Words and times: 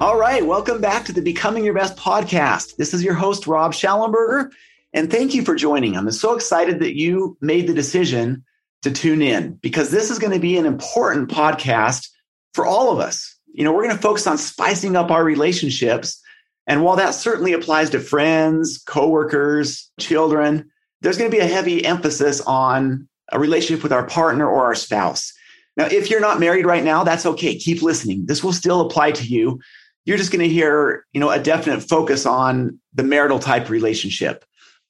All 0.00 0.16
right, 0.16 0.46
welcome 0.46 0.80
back 0.80 1.04
to 1.04 1.12
the 1.12 1.20
Becoming 1.20 1.62
Your 1.62 1.74
Best 1.74 1.94
podcast. 1.94 2.76
This 2.76 2.94
is 2.94 3.04
your 3.04 3.12
host, 3.12 3.46
Rob 3.46 3.74
Shallenberger, 3.74 4.50
and 4.94 5.10
thank 5.10 5.34
you 5.34 5.42
for 5.42 5.54
joining. 5.54 5.94
I'm 5.94 6.10
so 6.10 6.34
excited 6.34 6.80
that 6.80 6.96
you 6.96 7.36
made 7.42 7.66
the 7.66 7.74
decision 7.74 8.42
to 8.80 8.90
tune 8.90 9.20
in 9.20 9.56
because 9.56 9.90
this 9.90 10.10
is 10.10 10.18
going 10.18 10.32
to 10.32 10.38
be 10.38 10.56
an 10.56 10.64
important 10.64 11.28
podcast 11.28 12.08
for 12.54 12.64
all 12.64 12.90
of 12.90 12.98
us. 12.98 13.36
You 13.52 13.62
know, 13.62 13.74
we're 13.74 13.84
going 13.84 13.94
to 13.94 14.00
focus 14.00 14.26
on 14.26 14.38
spicing 14.38 14.96
up 14.96 15.10
our 15.10 15.22
relationships. 15.22 16.18
And 16.66 16.82
while 16.82 16.96
that 16.96 17.10
certainly 17.10 17.52
applies 17.52 17.90
to 17.90 18.00
friends, 18.00 18.78
coworkers, 18.78 19.92
children, 20.00 20.70
there's 21.02 21.18
going 21.18 21.30
to 21.30 21.36
be 21.36 21.42
a 21.42 21.46
heavy 21.46 21.84
emphasis 21.84 22.40
on 22.40 23.06
a 23.32 23.38
relationship 23.38 23.82
with 23.82 23.92
our 23.92 24.06
partner 24.06 24.48
or 24.48 24.64
our 24.64 24.74
spouse. 24.74 25.34
Now, 25.76 25.88
if 25.88 26.08
you're 26.08 26.20
not 26.20 26.40
married 26.40 26.64
right 26.64 26.84
now, 26.84 27.04
that's 27.04 27.26
okay. 27.26 27.54
Keep 27.58 27.82
listening. 27.82 28.24
This 28.24 28.42
will 28.42 28.54
still 28.54 28.80
apply 28.80 29.12
to 29.12 29.26
you 29.26 29.60
you're 30.04 30.16
just 30.16 30.32
going 30.32 30.46
to 30.46 30.52
hear, 30.52 31.04
you 31.12 31.20
know, 31.20 31.30
a 31.30 31.38
definite 31.38 31.80
focus 31.80 32.26
on 32.26 32.78
the 32.94 33.02
marital 33.02 33.38
type 33.38 33.68
relationship. 33.68 34.44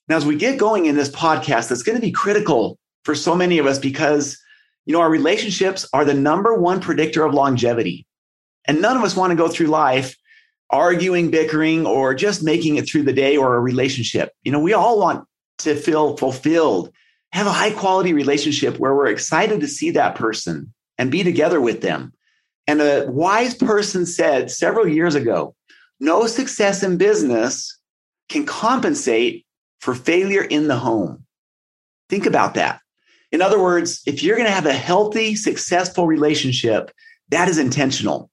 Now, 0.08 0.16
as 0.16 0.26
we 0.26 0.36
get 0.36 0.58
going 0.58 0.86
in 0.86 0.96
this 0.96 1.10
podcast, 1.10 1.68
that's 1.68 1.82
going 1.82 1.96
to 1.96 2.04
be 2.04 2.12
critical 2.12 2.78
for 3.04 3.14
so 3.14 3.34
many 3.34 3.58
of 3.58 3.66
us 3.66 3.78
because, 3.78 4.38
you 4.86 4.92
know, 4.92 5.00
our 5.00 5.10
relationships 5.10 5.88
are 5.92 6.04
the 6.04 6.14
number 6.14 6.54
one 6.54 6.80
predictor 6.80 7.24
of 7.24 7.34
longevity. 7.34 8.06
And 8.66 8.80
none 8.80 8.96
of 8.96 9.02
us 9.02 9.16
want 9.16 9.30
to 9.30 9.36
go 9.36 9.48
through 9.48 9.68
life 9.68 10.16
arguing, 10.70 11.30
bickering, 11.30 11.86
or 11.86 12.14
just 12.14 12.42
making 12.42 12.76
it 12.76 12.88
through 12.88 13.02
the 13.02 13.12
day 13.12 13.36
or 13.36 13.56
a 13.56 13.60
relationship. 13.60 14.32
You 14.42 14.52
know, 14.52 14.60
we 14.60 14.72
all 14.72 14.98
want 14.98 15.26
to 15.58 15.74
feel 15.74 16.16
fulfilled, 16.16 16.92
have 17.32 17.46
a 17.46 17.52
high 17.52 17.72
quality 17.72 18.12
relationship 18.12 18.78
where 18.78 18.94
we're 18.94 19.08
excited 19.08 19.60
to 19.60 19.68
see 19.68 19.90
that 19.92 20.14
person 20.14 20.72
and 20.96 21.10
be 21.10 21.24
together 21.24 21.60
with 21.60 21.80
them. 21.80 22.12
And 22.70 22.80
a 22.80 23.10
wise 23.10 23.52
person 23.52 24.06
said 24.06 24.48
several 24.48 24.86
years 24.86 25.16
ago 25.16 25.56
no 25.98 26.28
success 26.28 26.84
in 26.84 26.98
business 26.98 27.76
can 28.28 28.46
compensate 28.46 29.44
for 29.80 29.92
failure 29.92 30.44
in 30.44 30.68
the 30.68 30.76
home. 30.76 31.24
Think 32.08 32.26
about 32.26 32.54
that. 32.54 32.80
In 33.32 33.42
other 33.42 33.60
words, 33.60 34.02
if 34.06 34.22
you're 34.22 34.36
going 34.36 34.46
to 34.46 34.54
have 34.54 34.66
a 34.66 34.72
healthy, 34.72 35.34
successful 35.34 36.06
relationship, 36.06 36.92
that 37.30 37.48
is 37.48 37.58
intentional. 37.58 38.30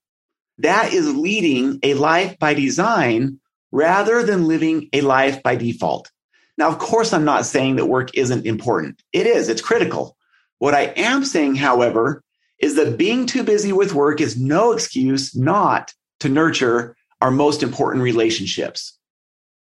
That 0.60 0.94
is 0.94 1.16
leading 1.16 1.80
a 1.82 1.96
life 1.96 2.38
by 2.38 2.54
design 2.54 3.40
rather 3.72 4.22
than 4.22 4.48
living 4.48 4.88
a 4.94 5.02
life 5.02 5.42
by 5.42 5.56
default. 5.56 6.12
Now, 6.60 6.68
of 6.68 6.78
course, 6.78 7.12
I'm 7.12 7.26
not 7.26 7.48
saying 7.48 7.78
that 7.78 7.88
work 7.88 8.16
isn't 8.16 8.46
important. 8.46 9.02
It 9.14 9.26
is, 9.26 9.50
it's 9.50 9.62
critical. 9.62 10.16
What 10.60 10.76
I 10.76 10.94
am 10.96 11.26
saying, 11.26 11.56
however, 11.56 12.22
is 12.60 12.76
that 12.76 12.98
being 12.98 13.26
too 13.26 13.44
busy 13.44 13.72
with 13.72 13.94
work 13.94 14.20
is 14.20 14.38
no 14.38 14.72
excuse 14.72 15.36
not 15.36 15.94
to 16.20 16.30
nurture 16.30 16.96
our 17.22 17.32
most 17.32 17.64
important 17.64 18.04
relationships. 18.04 18.98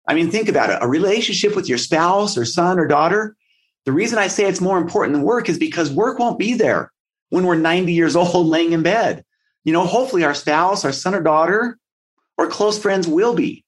I 0.07 0.15
mean, 0.15 0.31
think 0.31 0.49
about 0.49 0.71
it. 0.71 0.79
A 0.81 0.89
relationship 0.89 1.55
with 1.55 1.69
your 1.69 1.79
spouse 1.79 2.39
or 2.39 2.45
son 2.45 2.79
or 2.79 2.87
daughter. 2.87 3.37
The 3.85 3.93
reason 3.93 4.19
I 4.19 4.29
say 4.29 4.47
it's 4.47 4.61
more 4.61 4.79
important 4.79 5.15
than 5.15 5.23
work 5.23 5.49
is 5.49 5.59
because 5.59 5.91
work 5.91 6.19
won't 6.19 6.39
be 6.39 6.55
there 6.55 6.93
when 7.29 7.45
we're 7.45 7.57
90 7.57 7.93
years 7.93 8.17
old 8.17 8.47
laying 8.47 8.73
in 8.73 8.83
bed. 8.83 9.25
You 9.65 9.73
know, 9.73 9.85
hopefully 9.85 10.25
our 10.25 10.35
spouse, 10.35 10.85
our 10.85 10.93
son 10.93 11.15
or 11.15 11.23
daughter, 11.23 11.79
or 12.39 12.47
close 12.47 12.79
friends 12.79 13.07
will 13.07 13.35
be. 13.35 13.65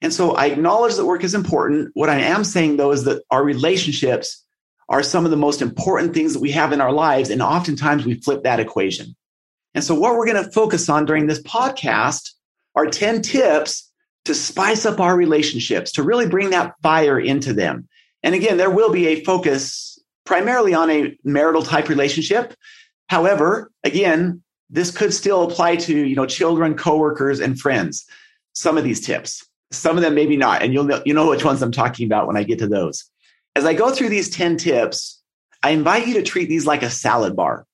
And 0.00 0.12
so 0.12 0.32
I 0.32 0.46
acknowledge 0.46 0.96
that 0.96 1.06
work 1.06 1.22
is 1.22 1.34
important. 1.34 1.90
What 1.94 2.10
I 2.10 2.20
am 2.20 2.44
saying 2.44 2.76
though 2.76 2.90
is 2.90 3.04
that 3.04 3.22
our 3.30 3.44
relationships 3.44 4.43
are 4.88 5.02
some 5.02 5.24
of 5.24 5.30
the 5.30 5.36
most 5.36 5.62
important 5.62 6.14
things 6.14 6.32
that 6.34 6.40
we 6.40 6.50
have 6.50 6.72
in 6.72 6.80
our 6.80 6.92
lives. 6.92 7.30
And 7.30 7.42
oftentimes 7.42 8.04
we 8.04 8.14
flip 8.14 8.42
that 8.42 8.60
equation. 8.60 9.14
And 9.74 9.82
so 9.82 9.94
what 9.94 10.14
we're 10.14 10.26
going 10.26 10.42
to 10.42 10.50
focus 10.50 10.88
on 10.88 11.04
during 11.04 11.26
this 11.26 11.42
podcast 11.42 12.30
are 12.74 12.86
10 12.86 13.22
tips 13.22 13.90
to 14.24 14.34
spice 14.34 14.86
up 14.86 15.00
our 15.00 15.16
relationships, 15.16 15.92
to 15.92 16.02
really 16.02 16.26
bring 16.26 16.50
that 16.50 16.74
fire 16.82 17.18
into 17.18 17.52
them. 17.52 17.88
And 18.22 18.34
again, 18.34 18.56
there 18.56 18.70
will 18.70 18.90
be 18.90 19.08
a 19.08 19.24
focus 19.24 19.98
primarily 20.24 20.74
on 20.74 20.90
a 20.90 21.16
marital 21.24 21.62
type 21.62 21.88
relationship. 21.88 22.54
However, 23.08 23.70
again, 23.84 24.42
this 24.70 24.90
could 24.90 25.12
still 25.12 25.42
apply 25.42 25.76
to, 25.76 25.94
you 25.94 26.16
know, 26.16 26.26
children, 26.26 26.74
coworkers, 26.74 27.40
and 27.40 27.60
friends. 27.60 28.06
Some 28.54 28.78
of 28.78 28.84
these 28.84 29.04
tips, 29.04 29.46
some 29.70 29.96
of 29.96 30.02
them 30.02 30.14
maybe 30.14 30.36
not. 30.36 30.62
And 30.62 30.72
you'll 30.72 30.84
know, 30.84 31.02
you 31.04 31.12
know 31.12 31.28
which 31.28 31.44
ones 31.44 31.60
I'm 31.60 31.72
talking 31.72 32.06
about 32.06 32.26
when 32.26 32.36
I 32.36 32.44
get 32.44 32.58
to 32.60 32.66
those. 32.66 33.04
As 33.56 33.64
I 33.64 33.74
go 33.74 33.92
through 33.92 34.08
these 34.08 34.30
10 34.30 34.56
tips, 34.56 35.22
I 35.62 35.70
invite 35.70 36.06
you 36.06 36.14
to 36.14 36.22
treat 36.22 36.48
these 36.48 36.66
like 36.66 36.82
a 36.82 36.90
salad 36.90 37.36
bar. 37.36 37.66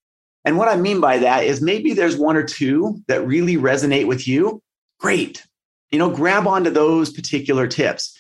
And 0.44 0.56
what 0.56 0.68
I 0.68 0.76
mean 0.76 1.00
by 1.00 1.18
that 1.18 1.44
is 1.44 1.60
maybe 1.60 1.92
there's 1.92 2.16
one 2.16 2.36
or 2.36 2.44
two 2.44 3.02
that 3.08 3.26
really 3.26 3.56
resonate 3.56 4.06
with 4.06 4.26
you. 4.26 4.62
Great. 4.98 5.44
You 5.90 5.98
know, 5.98 6.10
grab 6.10 6.46
onto 6.46 6.70
those 6.70 7.10
particular 7.10 7.66
tips. 7.66 8.16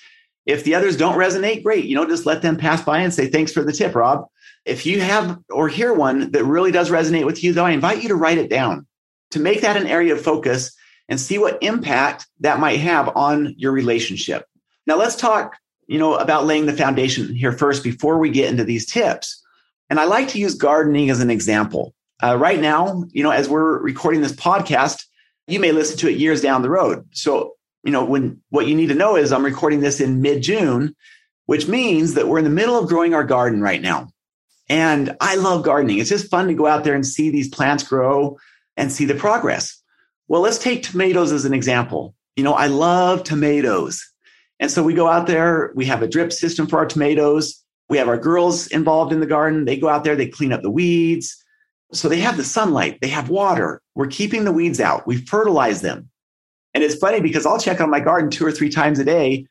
If 0.46 0.64
the 0.64 0.74
others 0.74 0.96
don't 0.96 1.18
resonate, 1.18 1.62
great. 1.62 1.84
You 1.84 1.94
know, 1.94 2.06
just 2.06 2.26
let 2.26 2.42
them 2.42 2.56
pass 2.56 2.82
by 2.82 3.00
and 3.00 3.12
say, 3.12 3.28
thanks 3.28 3.52
for 3.52 3.62
the 3.62 3.72
tip, 3.72 3.94
Rob. 3.94 4.26
If 4.64 4.84
you 4.84 5.00
have 5.00 5.38
or 5.50 5.68
hear 5.68 5.94
one 5.94 6.32
that 6.32 6.44
really 6.44 6.72
does 6.72 6.90
resonate 6.90 7.26
with 7.26 7.44
you, 7.44 7.52
though, 7.52 7.64
I 7.64 7.70
invite 7.70 8.02
you 8.02 8.08
to 8.08 8.16
write 8.16 8.38
it 8.38 8.50
down 8.50 8.86
to 9.30 9.40
make 9.40 9.60
that 9.60 9.76
an 9.76 9.86
area 9.86 10.14
of 10.14 10.20
focus 10.20 10.74
and 11.08 11.20
see 11.20 11.38
what 11.38 11.62
impact 11.62 12.26
that 12.40 12.60
might 12.60 12.80
have 12.80 13.10
on 13.16 13.54
your 13.56 13.72
relationship. 13.72 14.44
Now, 14.86 14.96
let's 14.96 15.16
talk 15.16 15.56
you 15.90 15.98
know, 15.98 16.14
about 16.14 16.46
laying 16.46 16.66
the 16.66 16.72
foundation 16.72 17.34
here 17.34 17.50
first 17.50 17.82
before 17.82 18.18
we 18.18 18.30
get 18.30 18.48
into 18.48 18.62
these 18.62 18.86
tips. 18.86 19.42
And 19.90 19.98
I 19.98 20.04
like 20.04 20.28
to 20.28 20.38
use 20.38 20.54
gardening 20.54 21.10
as 21.10 21.18
an 21.18 21.30
example. 21.30 21.96
Uh, 22.22 22.36
right 22.38 22.60
now, 22.60 23.02
you 23.10 23.24
know, 23.24 23.32
as 23.32 23.48
we're 23.48 23.76
recording 23.80 24.20
this 24.20 24.30
podcast, 24.30 25.04
you 25.48 25.58
may 25.58 25.72
listen 25.72 25.96
to 25.98 26.08
it 26.08 26.16
years 26.16 26.42
down 26.42 26.62
the 26.62 26.70
road. 26.70 27.08
So, 27.10 27.54
you 27.82 27.90
know, 27.90 28.04
when 28.04 28.40
what 28.50 28.68
you 28.68 28.76
need 28.76 28.86
to 28.90 28.94
know 28.94 29.16
is 29.16 29.32
I'm 29.32 29.44
recording 29.44 29.80
this 29.80 30.00
in 30.00 30.22
mid 30.22 30.44
June, 30.44 30.94
which 31.46 31.66
means 31.66 32.14
that 32.14 32.28
we're 32.28 32.38
in 32.38 32.44
the 32.44 32.50
middle 32.50 32.78
of 32.78 32.88
growing 32.88 33.12
our 33.12 33.24
garden 33.24 33.60
right 33.60 33.82
now. 33.82 34.12
And 34.68 35.16
I 35.20 35.34
love 35.34 35.64
gardening. 35.64 35.98
It's 35.98 36.08
just 36.08 36.30
fun 36.30 36.46
to 36.46 36.54
go 36.54 36.68
out 36.68 36.84
there 36.84 36.94
and 36.94 37.04
see 37.04 37.30
these 37.30 37.48
plants 37.48 37.82
grow 37.82 38.38
and 38.76 38.92
see 38.92 39.06
the 39.06 39.16
progress. 39.16 39.82
Well, 40.28 40.42
let's 40.42 40.58
take 40.58 40.84
tomatoes 40.84 41.32
as 41.32 41.46
an 41.46 41.52
example. 41.52 42.14
You 42.36 42.44
know, 42.44 42.54
I 42.54 42.68
love 42.68 43.24
tomatoes. 43.24 44.09
And 44.60 44.70
so 44.70 44.82
we 44.82 44.94
go 44.94 45.08
out 45.08 45.26
there, 45.26 45.72
we 45.74 45.86
have 45.86 46.02
a 46.02 46.08
drip 46.08 46.32
system 46.32 46.66
for 46.66 46.78
our 46.78 46.86
tomatoes. 46.86 47.60
We 47.88 47.98
have 47.98 48.08
our 48.08 48.18
girls 48.18 48.68
involved 48.68 49.12
in 49.12 49.20
the 49.20 49.26
garden. 49.26 49.64
They 49.64 49.76
go 49.76 49.88
out 49.88 50.04
there, 50.04 50.14
they 50.14 50.28
clean 50.28 50.52
up 50.52 50.62
the 50.62 50.70
weeds. 50.70 51.36
So 51.92 52.08
they 52.08 52.20
have 52.20 52.36
the 52.36 52.44
sunlight, 52.44 52.98
they 53.00 53.08
have 53.08 53.30
water. 53.30 53.82
We're 53.96 54.06
keeping 54.06 54.44
the 54.44 54.52
weeds 54.52 54.80
out. 54.80 55.06
We 55.06 55.16
fertilize 55.16 55.80
them. 55.80 56.08
And 56.72 56.84
it's 56.84 56.94
funny 56.94 57.20
because 57.20 57.46
I'll 57.46 57.58
check 57.58 57.80
on 57.80 57.90
my 57.90 57.98
garden 57.98 58.30
two 58.30 58.46
or 58.46 58.52
three 58.52 58.68
times 58.68 59.00
a 59.00 59.04
day. 59.04 59.46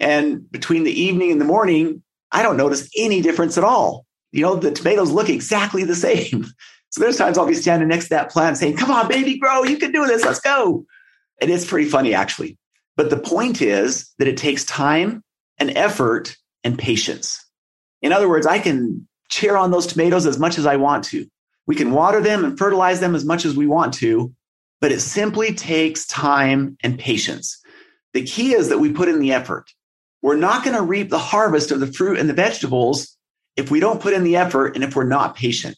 And 0.00 0.50
between 0.50 0.84
the 0.84 0.98
evening 0.98 1.30
and 1.30 1.40
the 1.40 1.44
morning, 1.44 2.02
I 2.30 2.42
don't 2.42 2.56
notice 2.56 2.88
any 2.96 3.20
difference 3.20 3.58
at 3.58 3.64
all. 3.64 4.06
You 4.30 4.42
know, 4.42 4.56
the 4.56 4.70
tomatoes 4.70 5.10
look 5.10 5.28
exactly 5.28 5.84
the 5.84 5.96
same. 5.96 6.46
So 6.92 7.00
there's 7.00 7.16
times 7.16 7.38
I'll 7.38 7.46
be 7.46 7.54
standing 7.54 7.88
next 7.88 8.04
to 8.04 8.10
that 8.10 8.30
plant 8.30 8.58
saying, 8.58 8.76
Come 8.76 8.90
on, 8.90 9.08
baby, 9.08 9.38
grow, 9.38 9.64
you 9.64 9.78
can 9.78 9.92
do 9.92 10.04
this, 10.04 10.26
let's 10.26 10.40
go. 10.40 10.84
And 11.40 11.50
it's 11.50 11.64
pretty 11.64 11.88
funny, 11.88 12.12
actually. 12.12 12.58
But 12.96 13.10
the 13.10 13.18
point 13.18 13.62
is 13.62 14.12
that 14.18 14.28
it 14.28 14.36
takes 14.36 14.64
time 14.64 15.22
and 15.58 15.76
effort 15.76 16.36
and 16.64 16.78
patience. 16.78 17.44
In 18.02 18.12
other 18.12 18.28
words, 18.28 18.46
I 18.46 18.58
can 18.58 19.08
cheer 19.28 19.56
on 19.56 19.70
those 19.70 19.86
tomatoes 19.86 20.26
as 20.26 20.38
much 20.38 20.58
as 20.58 20.66
I 20.66 20.76
want 20.76 21.04
to. 21.04 21.26
We 21.66 21.74
can 21.74 21.92
water 21.92 22.20
them 22.20 22.44
and 22.44 22.58
fertilize 22.58 23.00
them 23.00 23.14
as 23.14 23.24
much 23.24 23.44
as 23.44 23.56
we 23.56 23.66
want 23.66 23.94
to. 23.94 24.34
but 24.82 24.92
it 24.92 25.00
simply 25.00 25.54
takes 25.54 26.04
time 26.06 26.76
and 26.82 26.98
patience. 26.98 27.62
The 28.14 28.24
key 28.24 28.52
is 28.52 28.68
that 28.68 28.80
we 28.80 28.92
put 28.92 29.08
in 29.08 29.20
the 29.20 29.32
effort. 29.32 29.70
We're 30.22 30.36
not 30.36 30.64
going 30.64 30.76
to 30.76 30.82
reap 30.82 31.08
the 31.08 31.20
harvest 31.20 31.70
of 31.70 31.78
the 31.78 31.86
fruit 31.86 32.18
and 32.18 32.28
the 32.28 32.34
vegetables 32.34 33.16
if 33.56 33.70
we 33.70 33.78
don't 33.78 34.00
put 34.00 34.12
in 34.12 34.24
the 34.24 34.36
effort 34.36 34.74
and 34.74 34.82
if 34.82 34.96
we're 34.96 35.04
not 35.04 35.36
patient. 35.36 35.76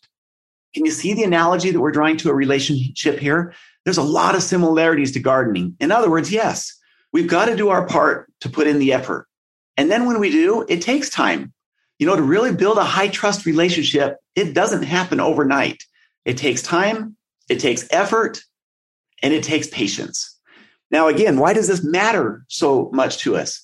Can 0.75 0.87
you 0.87 0.91
see 0.91 1.13
the 1.13 1.23
analogy 1.23 1.71
that 1.71 1.81
we're 1.81 1.93
drawing 1.93 2.17
to 2.17 2.31
a 2.31 2.35
relationship 2.35 3.19
here? 3.19 3.55
There's 3.85 3.99
a 3.99 4.03
lot 4.03 4.35
of 4.35 4.43
similarities 4.43 5.13
to 5.13 5.21
gardening. 5.21 5.77
In 5.81 5.93
other 5.93 6.11
words, 6.11 6.33
yes, 6.33 6.75
we've 7.15 7.29
got 7.29 7.47
to 7.47 7.57
do 7.57 7.71
our 7.71 7.87
part 7.87 8.31
to 8.41 8.51
put 8.51 8.67
in 8.67 8.79
the 8.79 8.93
effort. 8.93 9.27
And 9.79 9.91
then 9.91 10.05
when 10.05 10.19
we 10.19 10.31
do, 10.31 10.67
it 10.69 10.83
takes 10.83 11.09
time. 11.09 11.55
You 11.99 12.07
know, 12.07 12.17
to 12.17 12.23
really 12.23 12.53
build 12.53 12.77
a 12.77 12.85
high 12.85 13.09
trust 13.09 13.47
relationship, 13.47 14.17
it 14.35 14.53
doesn't 14.53 14.83
happen 14.83 15.21
overnight. 15.21 15.83
It 16.25 16.37
takes 16.37 16.61
time, 16.61 17.17
it 17.49 17.61
takes 17.61 17.87
effort, 17.91 18.43
and 19.23 19.33
it 19.33 19.45
takes 19.45 19.69
patience. 19.69 20.39
Now, 20.91 21.07
again, 21.07 21.39
why 21.39 21.53
does 21.55 21.69
this 21.69 21.85
matter 21.85 22.45
so 22.49 22.91
much 22.93 23.19
to 23.19 23.37
us? 23.37 23.61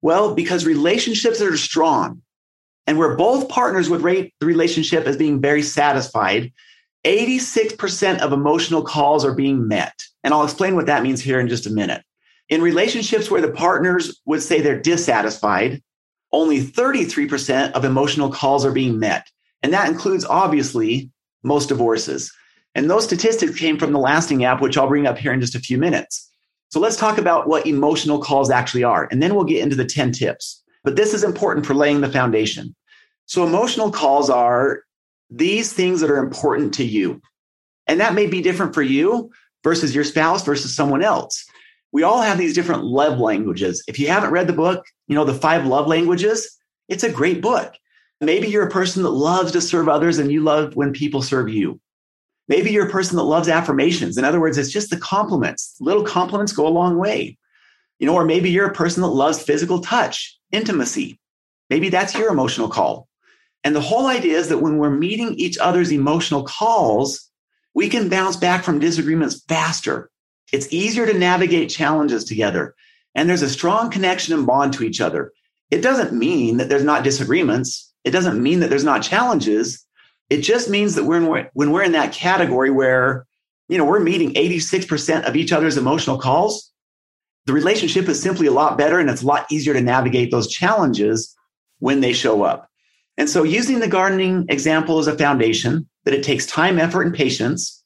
Well, 0.00 0.34
because 0.34 0.64
relationships 0.64 1.38
that 1.38 1.48
are 1.48 1.56
strong 1.56 2.22
and 2.86 2.98
where 2.98 3.16
both 3.16 3.48
partners 3.48 3.90
would 3.90 4.02
rate 4.02 4.34
the 4.40 4.46
relationship 4.46 5.06
as 5.06 5.16
being 5.16 5.40
very 5.40 5.62
satisfied, 5.62 6.52
86% 7.04 8.20
of 8.20 8.32
emotional 8.32 8.82
calls 8.82 9.26
are 9.26 9.34
being 9.34 9.68
met. 9.68 9.94
And 10.22 10.32
I'll 10.32 10.44
explain 10.44 10.74
what 10.74 10.86
that 10.86 11.02
means 11.02 11.20
here 11.20 11.38
in 11.38 11.48
just 11.48 11.66
a 11.66 11.70
minute. 11.70 12.02
In 12.48 12.60
relationships 12.60 13.30
where 13.30 13.40
the 13.40 13.52
partners 13.52 14.20
would 14.26 14.42
say 14.42 14.60
they're 14.60 14.80
dissatisfied, 14.80 15.82
only 16.32 16.60
33% 16.60 17.72
of 17.72 17.84
emotional 17.84 18.30
calls 18.30 18.64
are 18.64 18.72
being 18.72 18.98
met. 18.98 19.28
And 19.62 19.72
that 19.72 19.88
includes, 19.88 20.24
obviously, 20.24 21.10
most 21.42 21.68
divorces. 21.68 22.32
And 22.74 22.90
those 22.90 23.04
statistics 23.04 23.58
came 23.58 23.78
from 23.78 23.92
the 23.92 23.98
Lasting 23.98 24.44
app, 24.44 24.60
which 24.60 24.76
I'll 24.76 24.88
bring 24.88 25.06
up 25.06 25.16
here 25.16 25.32
in 25.32 25.40
just 25.40 25.54
a 25.54 25.60
few 25.60 25.78
minutes. 25.78 26.30
So 26.70 26.80
let's 26.80 26.96
talk 26.96 27.18
about 27.18 27.46
what 27.46 27.66
emotional 27.66 28.20
calls 28.20 28.50
actually 28.50 28.82
are, 28.82 29.08
and 29.12 29.22
then 29.22 29.34
we'll 29.34 29.44
get 29.44 29.62
into 29.62 29.76
the 29.76 29.84
10 29.84 30.10
tips. 30.10 30.62
But 30.82 30.96
this 30.96 31.14
is 31.14 31.22
important 31.22 31.64
for 31.64 31.74
laying 31.74 32.00
the 32.00 32.10
foundation. 32.10 32.74
So 33.26 33.46
emotional 33.46 33.92
calls 33.92 34.28
are 34.28 34.82
these 35.30 35.72
things 35.72 36.00
that 36.00 36.10
are 36.10 36.18
important 36.18 36.74
to 36.74 36.84
you. 36.84 37.22
And 37.86 38.00
that 38.00 38.14
may 38.14 38.26
be 38.26 38.42
different 38.42 38.74
for 38.74 38.82
you 38.82 39.30
versus 39.62 39.94
your 39.94 40.04
spouse 40.04 40.44
versus 40.44 40.74
someone 40.74 41.02
else. 41.02 41.44
We 41.94 42.02
all 42.02 42.20
have 42.20 42.38
these 42.38 42.54
different 42.54 42.82
love 42.82 43.20
languages. 43.20 43.84
If 43.86 44.00
you 44.00 44.08
haven't 44.08 44.32
read 44.32 44.48
the 44.48 44.52
book, 44.52 44.84
you 45.06 45.14
know, 45.14 45.24
the 45.24 45.32
five 45.32 45.64
love 45.64 45.86
languages, 45.86 46.58
it's 46.88 47.04
a 47.04 47.12
great 47.12 47.40
book. 47.40 47.72
Maybe 48.20 48.48
you're 48.48 48.66
a 48.66 48.70
person 48.70 49.04
that 49.04 49.10
loves 49.10 49.52
to 49.52 49.60
serve 49.60 49.88
others 49.88 50.18
and 50.18 50.32
you 50.32 50.42
love 50.42 50.74
when 50.74 50.92
people 50.92 51.22
serve 51.22 51.48
you. 51.48 51.80
Maybe 52.48 52.72
you're 52.72 52.88
a 52.88 52.90
person 52.90 53.16
that 53.16 53.22
loves 53.22 53.48
affirmations. 53.48 54.18
In 54.18 54.24
other 54.24 54.40
words, 54.40 54.58
it's 54.58 54.72
just 54.72 54.90
the 54.90 54.96
compliments. 54.96 55.76
Little 55.78 56.02
compliments 56.02 56.52
go 56.52 56.66
a 56.66 56.68
long 56.68 56.98
way. 56.98 57.38
You 58.00 58.08
know, 58.08 58.14
or 58.14 58.24
maybe 58.24 58.50
you're 58.50 58.66
a 58.66 58.74
person 58.74 59.00
that 59.02 59.08
loves 59.08 59.40
physical 59.40 59.80
touch, 59.80 60.36
intimacy. 60.50 61.20
Maybe 61.70 61.90
that's 61.90 62.16
your 62.16 62.28
emotional 62.28 62.68
call. 62.68 63.06
And 63.62 63.74
the 63.74 63.80
whole 63.80 64.08
idea 64.08 64.36
is 64.36 64.48
that 64.48 64.58
when 64.58 64.78
we're 64.78 64.90
meeting 64.90 65.34
each 65.34 65.58
other's 65.58 65.92
emotional 65.92 66.42
calls, 66.42 67.30
we 67.72 67.88
can 67.88 68.08
bounce 68.08 68.36
back 68.36 68.64
from 68.64 68.80
disagreements 68.80 69.44
faster. 69.48 70.10
It's 70.54 70.72
easier 70.72 71.04
to 71.04 71.18
navigate 71.18 71.68
challenges 71.68 72.22
together. 72.22 72.76
And 73.16 73.28
there's 73.28 73.42
a 73.42 73.48
strong 73.48 73.90
connection 73.90 74.34
and 74.34 74.46
bond 74.46 74.72
to 74.74 74.84
each 74.84 75.00
other. 75.00 75.32
It 75.72 75.80
doesn't 75.80 76.16
mean 76.16 76.58
that 76.58 76.68
there's 76.68 76.84
not 76.84 77.02
disagreements. 77.02 77.92
It 78.04 78.12
doesn't 78.12 78.40
mean 78.40 78.60
that 78.60 78.70
there's 78.70 78.84
not 78.84 79.02
challenges. 79.02 79.84
It 80.30 80.42
just 80.42 80.70
means 80.70 80.94
that 80.94 81.06
we're 81.06 81.38
in, 81.38 81.48
when 81.54 81.72
we're 81.72 81.82
in 81.82 81.90
that 81.92 82.12
category 82.12 82.70
where, 82.70 83.26
you 83.68 83.76
know, 83.76 83.84
we're 83.84 83.98
meeting 83.98 84.32
86% 84.34 85.24
of 85.28 85.34
each 85.34 85.50
other's 85.50 85.76
emotional 85.76 86.18
calls, 86.18 86.70
the 87.46 87.52
relationship 87.52 88.08
is 88.08 88.22
simply 88.22 88.46
a 88.46 88.52
lot 88.52 88.78
better 88.78 89.00
and 89.00 89.10
it's 89.10 89.22
a 89.22 89.26
lot 89.26 89.50
easier 89.50 89.74
to 89.74 89.80
navigate 89.80 90.30
those 90.30 90.46
challenges 90.46 91.34
when 91.80 92.00
they 92.00 92.12
show 92.12 92.44
up. 92.44 92.70
And 93.18 93.28
so 93.28 93.42
using 93.42 93.80
the 93.80 93.88
gardening 93.88 94.46
example 94.48 95.00
as 95.00 95.08
a 95.08 95.18
foundation, 95.18 95.88
that 96.04 96.14
it 96.14 96.22
takes 96.22 96.46
time, 96.46 96.78
effort, 96.78 97.02
and 97.02 97.14
patience, 97.14 97.83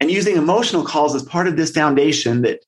and 0.00 0.10
using 0.10 0.36
emotional 0.36 0.84
calls 0.84 1.14
as 1.14 1.22
part 1.22 1.46
of 1.46 1.56
this 1.56 1.70
foundation 1.70 2.42
that 2.42 2.60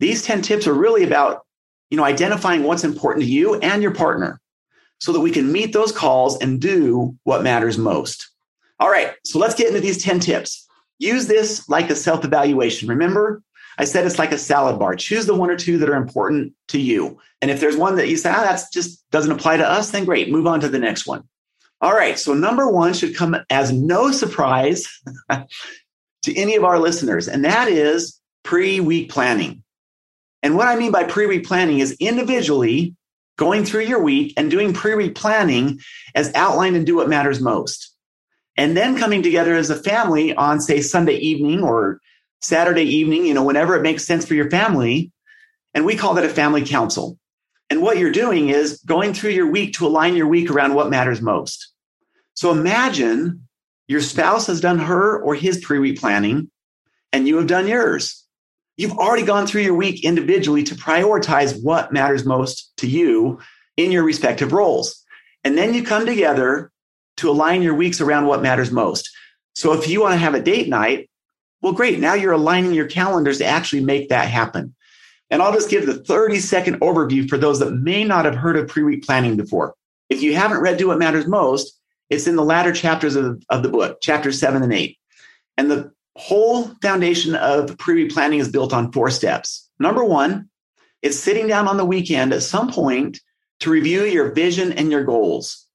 these 0.00 0.22
10 0.22 0.42
tips 0.42 0.66
are 0.66 0.74
really 0.74 1.04
about, 1.04 1.42
you 1.90 1.96
know, 1.96 2.04
identifying 2.04 2.62
what's 2.62 2.84
important 2.84 3.24
to 3.24 3.30
you 3.30 3.56
and 3.56 3.82
your 3.82 3.94
partner 3.94 4.40
so 5.00 5.12
that 5.12 5.20
we 5.20 5.30
can 5.30 5.52
meet 5.52 5.72
those 5.72 5.92
calls 5.92 6.38
and 6.40 6.60
do 6.60 7.16
what 7.24 7.42
matters 7.42 7.78
most. 7.78 8.30
All 8.80 8.90
right, 8.90 9.12
so 9.24 9.38
let's 9.38 9.54
get 9.54 9.68
into 9.68 9.80
these 9.80 10.02
10 10.02 10.20
tips. 10.20 10.66
Use 10.98 11.26
this 11.26 11.68
like 11.68 11.90
a 11.90 11.96
self 11.96 12.24
evaluation. 12.24 12.88
Remember, 12.88 13.42
I 13.78 13.84
said 13.84 14.04
it's 14.04 14.18
like 14.18 14.32
a 14.32 14.38
salad 14.38 14.78
bar. 14.78 14.96
Choose 14.96 15.26
the 15.26 15.34
one 15.34 15.50
or 15.50 15.56
two 15.56 15.78
that 15.78 15.88
are 15.88 15.94
important 15.94 16.52
to 16.68 16.80
you. 16.80 17.18
And 17.40 17.50
if 17.50 17.60
there's 17.60 17.76
one 17.76 17.96
that 17.96 18.08
you 18.08 18.16
say, 18.16 18.30
ah, 18.30 18.42
that 18.42 18.62
just 18.72 19.08
doesn't 19.10 19.30
apply 19.30 19.58
to 19.58 19.68
us, 19.68 19.90
then 19.90 20.04
great, 20.04 20.30
move 20.30 20.46
on 20.46 20.60
to 20.60 20.68
the 20.68 20.80
next 20.80 21.06
one. 21.06 21.22
All 21.80 21.92
right, 21.92 22.18
so 22.18 22.34
number 22.34 22.68
one 22.68 22.92
should 22.92 23.14
come 23.14 23.36
as 23.50 23.72
no 23.72 24.10
surprise 24.10 24.88
to 26.22 26.36
any 26.36 26.56
of 26.56 26.64
our 26.64 26.78
listeners, 26.78 27.28
and 27.28 27.44
that 27.44 27.68
is 27.68 28.20
pre 28.44 28.80
week 28.80 29.10
planning. 29.10 29.62
And 30.42 30.56
what 30.56 30.68
I 30.68 30.76
mean 30.76 30.92
by 30.92 31.04
pre 31.04 31.26
week 31.26 31.46
planning 31.46 31.80
is 31.80 31.96
individually 32.00 32.94
going 33.36 33.64
through 33.64 33.82
your 33.82 34.02
week 34.02 34.34
and 34.36 34.50
doing 34.50 34.72
pre 34.72 34.94
week 34.94 35.14
planning 35.14 35.80
as 36.14 36.32
outlined 36.34 36.76
and 36.76 36.86
do 36.86 36.96
what 36.96 37.08
matters 37.08 37.40
most. 37.40 37.94
And 38.56 38.76
then 38.76 38.98
coming 38.98 39.22
together 39.22 39.54
as 39.54 39.70
a 39.70 39.76
family 39.76 40.34
on 40.34 40.60
say 40.60 40.80
sunday 40.80 41.16
evening 41.16 41.62
or 41.62 42.00
saturday 42.40 42.84
evening 42.84 43.24
you 43.24 43.34
know 43.34 43.44
whenever 43.44 43.76
it 43.76 43.82
makes 43.82 44.04
sense 44.04 44.26
for 44.26 44.34
your 44.34 44.50
family. 44.50 45.12
And 45.74 45.84
we 45.84 45.96
call 45.96 46.14
that 46.14 46.24
a 46.24 46.28
family 46.28 46.64
council. 46.64 47.18
And 47.70 47.82
what 47.82 47.98
you're 47.98 48.10
doing 48.10 48.48
is 48.48 48.80
going 48.86 49.12
through 49.12 49.30
your 49.30 49.50
week 49.50 49.74
to 49.74 49.86
align 49.86 50.16
your 50.16 50.26
week 50.26 50.50
around 50.50 50.74
what 50.74 50.90
matters 50.90 51.20
most. 51.20 51.72
So 52.34 52.50
imagine 52.50 53.47
your 53.88 54.00
spouse 54.00 54.46
has 54.46 54.60
done 54.60 54.78
her 54.78 55.18
or 55.20 55.34
his 55.34 55.58
pre-week 55.64 55.98
planning 55.98 56.50
and 57.12 57.26
you 57.26 57.36
have 57.36 57.46
done 57.46 57.66
yours 57.66 58.24
you've 58.76 58.96
already 58.98 59.24
gone 59.24 59.46
through 59.46 59.62
your 59.62 59.74
week 59.74 60.04
individually 60.04 60.62
to 60.62 60.74
prioritize 60.76 61.60
what 61.62 61.92
matters 61.92 62.24
most 62.24 62.72
to 62.76 62.86
you 62.86 63.40
in 63.76 63.90
your 63.90 64.04
respective 64.04 64.52
roles 64.52 65.04
and 65.44 65.56
then 65.56 65.74
you 65.74 65.82
come 65.82 66.06
together 66.06 66.70
to 67.18 67.30
align 67.30 67.62
your 67.62 67.74
weeks 67.74 68.00
around 68.00 68.26
what 68.26 68.42
matters 68.42 68.70
most. 68.70 69.10
So 69.54 69.72
if 69.72 69.88
you 69.88 70.00
want 70.00 70.14
to 70.14 70.18
have 70.18 70.34
a 70.34 70.42
date 70.42 70.68
night, 70.68 71.10
well, 71.60 71.72
great. 71.72 71.98
Now 71.98 72.14
you're 72.14 72.32
aligning 72.32 72.74
your 72.74 72.86
calendars 72.86 73.38
to 73.38 73.44
actually 73.44 73.84
make 73.84 74.08
that 74.08 74.28
happen. 74.28 74.74
And 75.30 75.42
I'll 75.42 75.52
just 75.52 75.68
give 75.68 75.84
the 75.84 76.02
30 76.04 76.38
second 76.40 76.80
overview 76.80 77.28
for 77.28 77.36
those 77.36 77.58
that 77.58 77.72
may 77.72 78.04
not 78.04 78.24
have 78.24 78.36
heard 78.36 78.56
of 78.56 78.68
pre 78.68 78.82
week 78.82 79.04
planning 79.04 79.36
before. 79.36 79.74
If 80.08 80.22
you 80.22 80.34
haven't 80.34 80.60
read 80.60 80.78
Do 80.78 80.88
What 80.88 80.98
Matters 80.98 81.26
Most, 81.26 81.77
it's 82.10 82.26
in 82.26 82.36
the 82.36 82.44
latter 82.44 82.72
chapters 82.72 83.16
of, 83.16 83.42
of 83.50 83.62
the 83.62 83.68
book, 83.68 84.00
chapters 84.00 84.38
seven 84.38 84.62
and 84.62 84.72
eight. 84.72 84.98
And 85.56 85.70
the 85.70 85.92
whole 86.16 86.64
foundation 86.82 87.34
of 87.34 87.76
pre 87.78 88.08
planning 88.08 88.40
is 88.40 88.48
built 88.48 88.72
on 88.72 88.92
four 88.92 89.10
steps. 89.10 89.68
Number 89.78 90.04
one, 90.04 90.48
it's 91.02 91.18
sitting 91.18 91.46
down 91.46 91.68
on 91.68 91.76
the 91.76 91.84
weekend 91.84 92.32
at 92.32 92.42
some 92.42 92.72
point 92.72 93.20
to 93.60 93.70
review 93.70 94.04
your 94.04 94.32
vision 94.32 94.72
and 94.72 94.90
your 94.90 95.04
goals. 95.04 95.66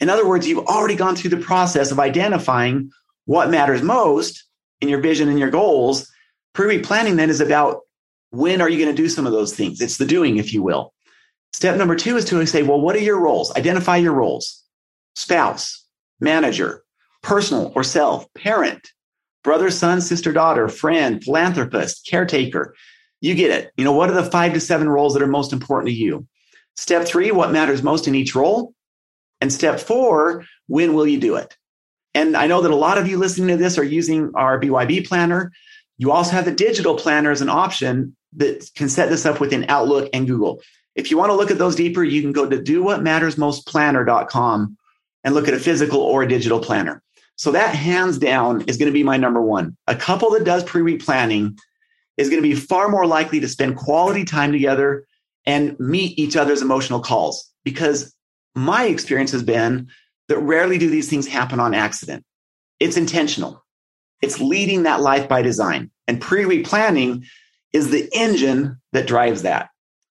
In 0.00 0.08
other 0.08 0.26
words, 0.26 0.46
you've 0.46 0.66
already 0.66 0.94
gone 0.94 1.16
through 1.16 1.30
the 1.30 1.36
process 1.44 1.90
of 1.90 1.98
identifying 1.98 2.90
what 3.24 3.50
matters 3.50 3.82
most 3.82 4.44
in 4.80 4.88
your 4.88 5.00
vision 5.00 5.28
and 5.28 5.38
your 5.38 5.50
goals. 5.50 6.10
Pre 6.54 6.80
planning 6.80 7.16
then 7.16 7.30
is 7.30 7.40
about 7.40 7.80
when 8.30 8.60
are 8.60 8.68
you 8.68 8.78
going 8.78 8.94
to 8.94 9.02
do 9.02 9.08
some 9.08 9.26
of 9.26 9.32
those 9.32 9.54
things? 9.54 9.80
It's 9.80 9.96
the 9.96 10.06
doing, 10.06 10.38
if 10.38 10.52
you 10.52 10.62
will. 10.62 10.92
Step 11.52 11.76
number 11.76 11.96
two 11.96 12.16
is 12.16 12.24
to 12.26 12.44
say, 12.46 12.62
well, 12.62 12.80
what 12.80 12.94
are 12.94 13.00
your 13.00 13.20
roles? 13.20 13.54
Identify 13.56 13.96
your 13.96 14.12
roles 14.12 14.62
spouse, 15.18 15.84
manager, 16.20 16.84
personal 17.22 17.72
or 17.74 17.82
self, 17.82 18.32
parent, 18.34 18.92
brother, 19.42 19.70
son, 19.70 20.00
sister, 20.00 20.32
daughter, 20.32 20.68
friend, 20.68 21.24
philanthropist, 21.24 22.06
caretaker. 22.08 22.74
You 23.20 23.34
get 23.34 23.50
it. 23.50 23.72
You 23.76 23.84
know, 23.84 23.92
what 23.92 24.10
are 24.10 24.14
the 24.14 24.30
five 24.30 24.54
to 24.54 24.60
seven 24.60 24.88
roles 24.88 25.14
that 25.14 25.22
are 25.22 25.26
most 25.26 25.52
important 25.52 25.88
to 25.88 25.94
you? 25.94 26.24
Step 26.76 27.04
three, 27.04 27.32
what 27.32 27.50
matters 27.50 27.82
most 27.82 28.06
in 28.06 28.14
each 28.14 28.36
role? 28.36 28.72
And 29.40 29.52
step 29.52 29.80
four, 29.80 30.44
when 30.68 30.94
will 30.94 31.06
you 31.06 31.18
do 31.18 31.34
it? 31.34 31.56
And 32.14 32.36
I 32.36 32.46
know 32.46 32.62
that 32.62 32.70
a 32.70 32.76
lot 32.76 32.98
of 32.98 33.08
you 33.08 33.18
listening 33.18 33.48
to 33.48 33.56
this 33.56 33.76
are 33.76 33.84
using 33.84 34.30
our 34.36 34.60
BYB 34.60 35.04
planner. 35.06 35.50
You 35.98 36.12
also 36.12 36.30
have 36.30 36.44
the 36.44 36.52
digital 36.52 36.96
planner 36.96 37.32
as 37.32 37.40
an 37.40 37.48
option 37.48 38.16
that 38.36 38.70
can 38.76 38.88
set 38.88 39.10
this 39.10 39.26
up 39.26 39.40
within 39.40 39.66
Outlook 39.68 40.08
and 40.12 40.28
Google. 40.28 40.62
If 40.94 41.10
you 41.10 41.18
want 41.18 41.30
to 41.30 41.36
look 41.36 41.50
at 41.50 41.58
those 41.58 41.74
deeper, 41.74 42.04
you 42.04 42.22
can 42.22 42.30
go 42.32 42.48
to 42.48 42.56
dowhatmattersmostplanner.com 42.56 44.77
and 45.28 45.34
look 45.34 45.46
at 45.46 45.52
a 45.52 45.60
physical 45.60 46.00
or 46.00 46.22
a 46.22 46.28
digital 46.28 46.58
planner. 46.58 47.02
So 47.36 47.50
that 47.50 47.74
hands 47.74 48.16
down 48.16 48.62
is 48.62 48.78
going 48.78 48.86
to 48.86 48.94
be 48.94 49.02
my 49.02 49.18
number 49.18 49.42
one. 49.42 49.76
A 49.86 49.94
couple 49.94 50.30
that 50.30 50.44
does 50.44 50.64
pre-week 50.64 51.04
planning 51.04 51.58
is 52.16 52.30
going 52.30 52.42
to 52.42 52.48
be 52.48 52.54
far 52.54 52.88
more 52.88 53.04
likely 53.04 53.38
to 53.40 53.46
spend 53.46 53.76
quality 53.76 54.24
time 54.24 54.52
together 54.52 55.04
and 55.44 55.78
meet 55.78 56.18
each 56.18 56.34
other's 56.34 56.62
emotional 56.62 57.00
calls 57.00 57.52
because 57.62 58.14
my 58.54 58.86
experience 58.86 59.30
has 59.32 59.42
been 59.42 59.88
that 60.28 60.38
rarely 60.38 60.78
do 60.78 60.88
these 60.88 61.10
things 61.10 61.26
happen 61.26 61.60
on 61.60 61.74
accident. 61.74 62.24
It's 62.80 62.96
intentional. 62.96 63.62
It's 64.22 64.40
leading 64.40 64.84
that 64.84 65.02
life 65.02 65.28
by 65.28 65.42
design. 65.42 65.90
And 66.06 66.22
pre 66.22 66.46
week 66.46 66.64
planning 66.64 67.26
is 67.74 67.90
the 67.90 68.08
engine 68.14 68.80
that 68.92 69.06
drives 69.06 69.42
that. 69.42 69.68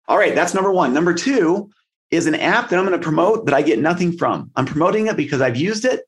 All 0.10 0.17
right, 0.17 0.36
that's 0.36 0.53
number 0.53 0.74
one. 0.74 0.93
Number 0.93 1.13
two 1.13 1.69
is 2.15 2.27
an 2.27 2.36
app 2.36 2.69
that 2.69 2.79
I'm 2.79 2.86
going 2.86 3.00
to 3.00 3.03
promote 3.03 3.45
that 3.45 3.53
I 3.53 3.62
get 3.62 3.79
nothing 3.79 4.17
from. 4.17 4.51
I'm 4.55 4.65
promoting 4.65 5.07
it 5.07 5.17
because 5.17 5.41
I've 5.41 5.57
used 5.57 5.86
it 5.86 6.01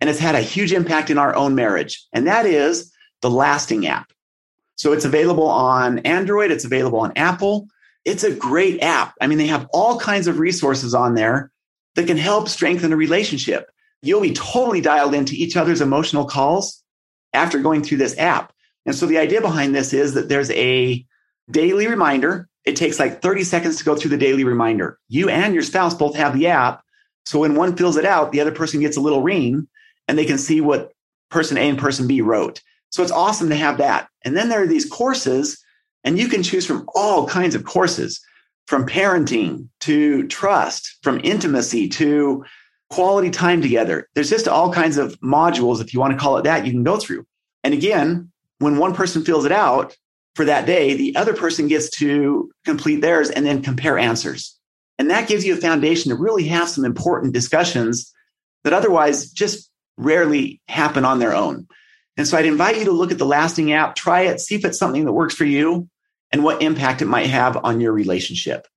and 0.00 0.08
it's 0.08 0.18
had 0.18 0.34
a 0.34 0.40
huge 0.40 0.72
impact 0.72 1.10
in 1.10 1.18
our 1.18 1.34
own 1.34 1.54
marriage. 1.54 2.04
And 2.12 2.26
that 2.26 2.46
is 2.46 2.92
the 3.22 3.30
Lasting 3.30 3.86
app. 3.86 4.12
So 4.76 4.92
it's 4.92 5.04
available 5.04 5.48
on 5.48 5.98
Android, 6.00 6.50
it's 6.50 6.64
available 6.64 7.00
on 7.00 7.12
Apple. 7.16 7.68
It's 8.04 8.24
a 8.24 8.34
great 8.34 8.80
app. 8.80 9.14
I 9.20 9.26
mean, 9.26 9.38
they 9.38 9.48
have 9.48 9.68
all 9.72 9.98
kinds 9.98 10.28
of 10.28 10.38
resources 10.38 10.94
on 10.94 11.14
there 11.14 11.50
that 11.94 12.06
can 12.06 12.16
help 12.16 12.48
strengthen 12.48 12.92
a 12.92 12.96
relationship. 12.96 13.68
You'll 14.02 14.20
be 14.20 14.32
totally 14.32 14.80
dialed 14.80 15.14
into 15.14 15.34
each 15.34 15.56
other's 15.56 15.80
emotional 15.80 16.24
calls 16.24 16.82
after 17.32 17.58
going 17.58 17.82
through 17.82 17.98
this 17.98 18.16
app. 18.16 18.52
And 18.86 18.94
so 18.94 19.04
the 19.04 19.18
idea 19.18 19.40
behind 19.40 19.74
this 19.74 19.92
is 19.92 20.14
that 20.14 20.28
there's 20.28 20.50
a 20.52 21.04
daily 21.50 21.86
reminder. 21.86 22.48
It 22.64 22.76
takes 22.76 22.98
like 22.98 23.22
30 23.22 23.44
seconds 23.44 23.76
to 23.76 23.84
go 23.84 23.96
through 23.96 24.10
the 24.10 24.18
daily 24.18 24.44
reminder. 24.44 24.98
You 25.08 25.28
and 25.28 25.54
your 25.54 25.62
spouse 25.62 25.94
both 25.94 26.16
have 26.16 26.34
the 26.34 26.48
app. 26.48 26.82
So 27.24 27.40
when 27.40 27.54
one 27.54 27.76
fills 27.76 27.96
it 27.96 28.04
out, 28.04 28.32
the 28.32 28.40
other 28.40 28.52
person 28.52 28.80
gets 28.80 28.96
a 28.96 29.00
little 29.00 29.22
ring 29.22 29.68
and 30.06 30.18
they 30.18 30.24
can 30.24 30.38
see 30.38 30.60
what 30.60 30.92
person 31.30 31.56
A 31.56 31.68
and 31.68 31.78
person 31.78 32.06
B 32.06 32.20
wrote. 32.20 32.62
So 32.90 33.02
it's 33.02 33.12
awesome 33.12 33.48
to 33.50 33.56
have 33.56 33.78
that. 33.78 34.08
And 34.24 34.36
then 34.36 34.48
there 34.48 34.62
are 34.62 34.66
these 34.66 34.88
courses, 34.88 35.62
and 36.04 36.18
you 36.18 36.28
can 36.28 36.42
choose 36.42 36.66
from 36.66 36.88
all 36.94 37.26
kinds 37.26 37.54
of 37.54 37.64
courses 37.64 38.20
from 38.66 38.86
parenting 38.86 39.68
to 39.80 40.26
trust, 40.28 40.98
from 41.02 41.20
intimacy 41.24 41.88
to 41.88 42.44
quality 42.90 43.30
time 43.30 43.62
together. 43.62 44.08
There's 44.14 44.30
just 44.30 44.48
all 44.48 44.72
kinds 44.72 44.98
of 44.98 45.18
modules, 45.20 45.80
if 45.80 45.92
you 45.92 46.00
want 46.00 46.12
to 46.12 46.18
call 46.18 46.36
it 46.36 46.44
that, 46.44 46.66
you 46.66 46.72
can 46.72 46.84
go 46.84 46.98
through. 46.98 47.26
And 47.64 47.74
again, 47.74 48.30
when 48.58 48.76
one 48.76 48.94
person 48.94 49.24
fills 49.24 49.44
it 49.44 49.52
out 49.52 49.96
for 50.38 50.44
that 50.44 50.66
day, 50.66 50.94
the 50.94 51.16
other 51.16 51.34
person 51.34 51.66
gets 51.66 51.90
to 51.90 52.48
complete 52.64 53.00
theirs 53.00 53.28
and 53.28 53.44
then 53.44 53.60
compare 53.60 53.98
answers. 53.98 54.56
And 54.96 55.10
that 55.10 55.26
gives 55.26 55.44
you 55.44 55.52
a 55.52 55.56
foundation 55.60 56.10
to 56.10 56.14
really 56.14 56.46
have 56.46 56.68
some 56.68 56.84
important 56.84 57.34
discussions 57.34 58.14
that 58.62 58.72
otherwise 58.72 59.32
just 59.32 59.68
rarely 59.96 60.60
happen 60.68 61.04
on 61.04 61.18
their 61.18 61.34
own. 61.34 61.66
And 62.16 62.24
so 62.24 62.38
I'd 62.38 62.46
invite 62.46 62.78
you 62.78 62.84
to 62.84 62.92
look 62.92 63.10
at 63.10 63.18
the 63.18 63.26
Lasting 63.26 63.72
app, 63.72 63.96
try 63.96 64.20
it, 64.20 64.38
see 64.38 64.54
if 64.54 64.64
it's 64.64 64.78
something 64.78 65.06
that 65.06 65.12
works 65.12 65.34
for 65.34 65.44
you 65.44 65.88
and 66.30 66.44
what 66.44 66.62
impact 66.62 67.02
it 67.02 67.06
might 67.06 67.26
have 67.26 67.56
on 67.64 67.80
your 67.80 67.90
relationship. 67.90 68.68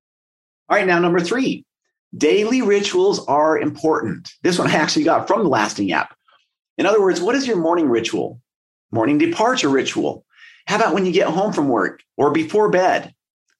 All 0.67 0.77
right, 0.77 0.87
now 0.87 0.97
number 0.97 1.19
three, 1.19 1.63
daily 2.17 2.63
rituals 2.63 3.23
are 3.27 3.55
important. 3.55 4.31
This 4.41 4.57
one 4.57 4.67
I 4.67 4.77
actually 4.77 5.03
got 5.03 5.27
from 5.27 5.43
the 5.43 5.49
Lasting 5.49 5.91
app. 5.91 6.15
In 6.79 6.87
other 6.87 7.01
words, 7.01 7.21
what 7.21 7.35
is 7.35 7.45
your 7.45 7.57
morning 7.57 7.87
ritual? 7.87 8.41
Morning 8.91 9.19
departure 9.19 9.69
ritual? 9.69 10.25
How 10.65 10.77
about 10.77 10.93
when 10.93 11.05
you 11.05 11.11
get 11.11 11.27
home 11.27 11.53
from 11.53 11.69
work 11.69 12.01
or 12.17 12.31
before 12.31 12.69
bed? 12.69 13.13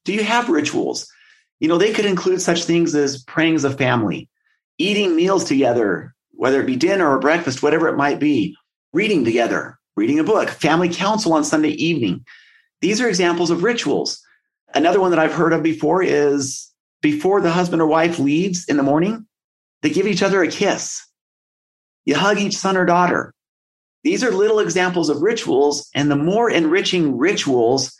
Do 0.05 0.13
you 0.13 0.23
have 0.23 0.49
rituals? 0.49 1.11
You 1.59 1.67
know, 1.67 1.77
they 1.77 1.93
could 1.93 2.05
include 2.05 2.41
such 2.41 2.63
things 2.63 2.95
as 2.95 3.23
praying 3.23 3.55
as 3.55 3.63
a 3.63 3.71
family, 3.71 4.29
eating 4.77 5.15
meals 5.15 5.43
together, 5.43 6.15
whether 6.31 6.61
it 6.61 6.65
be 6.65 6.75
dinner 6.75 7.07
or 7.07 7.19
breakfast, 7.19 7.61
whatever 7.61 7.87
it 7.87 7.97
might 7.97 8.19
be, 8.19 8.55
reading 8.93 9.23
together, 9.23 9.77
reading 9.95 10.19
a 10.19 10.23
book, 10.23 10.49
family 10.49 10.89
council 10.89 11.33
on 11.33 11.43
Sunday 11.43 11.69
evening. 11.69 12.25
These 12.81 12.99
are 12.99 13.07
examples 13.07 13.51
of 13.51 13.63
rituals. 13.63 14.21
Another 14.73 14.99
one 14.99 15.11
that 15.11 15.19
I've 15.19 15.33
heard 15.33 15.53
of 15.53 15.61
before 15.61 16.01
is 16.01 16.71
before 17.01 17.41
the 17.41 17.51
husband 17.51 17.81
or 17.81 17.87
wife 17.87 18.19
leaves 18.19 18.65
in 18.67 18.77
the 18.77 18.83
morning, 18.83 19.27
they 19.81 19.89
give 19.89 20.07
each 20.07 20.23
other 20.23 20.41
a 20.41 20.47
kiss. 20.47 21.05
You 22.05 22.15
hug 22.15 22.39
each 22.39 22.57
son 22.57 22.77
or 22.77 22.85
daughter. 22.85 23.33
These 24.03 24.23
are 24.23 24.31
little 24.31 24.59
examples 24.59 25.09
of 25.09 25.21
rituals, 25.21 25.89
and 25.93 26.09
the 26.09 26.15
more 26.15 26.49
enriching 26.49 27.17
rituals 27.17 27.95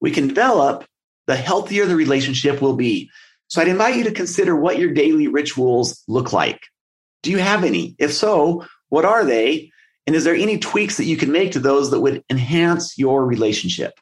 we 0.00 0.10
can 0.10 0.28
develop, 0.28 0.84
the 1.26 1.36
healthier 1.36 1.86
the 1.86 1.96
relationship 1.96 2.60
will 2.60 2.74
be. 2.74 3.10
So 3.48 3.60
I'd 3.60 3.68
invite 3.68 3.96
you 3.96 4.04
to 4.04 4.12
consider 4.12 4.56
what 4.56 4.78
your 4.78 4.92
daily 4.92 5.28
rituals 5.28 6.02
look 6.08 6.32
like. 6.32 6.60
Do 7.22 7.30
you 7.30 7.38
have 7.38 7.64
any? 7.64 7.94
If 7.98 8.12
so, 8.12 8.64
what 8.88 9.04
are 9.04 9.24
they? 9.24 9.70
And 10.06 10.16
is 10.16 10.24
there 10.24 10.34
any 10.34 10.58
tweaks 10.58 10.96
that 10.96 11.04
you 11.04 11.16
can 11.16 11.30
make 11.30 11.52
to 11.52 11.60
those 11.60 11.90
that 11.90 12.00
would 12.00 12.24
enhance 12.30 12.98
your 12.98 13.24
relationship? 13.24 13.92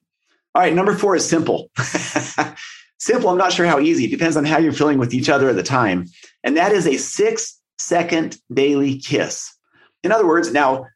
All 0.54 0.62
right, 0.62 0.74
number 0.74 0.94
four 0.94 1.14
is 1.14 1.28
simple. 1.28 1.70
simple, 2.98 3.28
I'm 3.28 3.38
not 3.38 3.52
sure 3.52 3.66
how 3.66 3.80
easy. 3.80 4.04
It 4.04 4.10
depends 4.10 4.36
on 4.36 4.44
how 4.44 4.58
you're 4.58 4.72
feeling 4.72 4.98
with 4.98 5.14
each 5.14 5.28
other 5.28 5.48
at 5.48 5.56
the 5.56 5.62
time. 5.62 6.06
And 6.42 6.56
that 6.56 6.72
is 6.72 6.86
a 6.86 6.96
six 6.96 7.60
second 7.78 8.38
daily 8.52 8.98
kiss. 8.98 9.54
In 10.02 10.12
other 10.12 10.26
words, 10.26 10.52
now, 10.52 10.86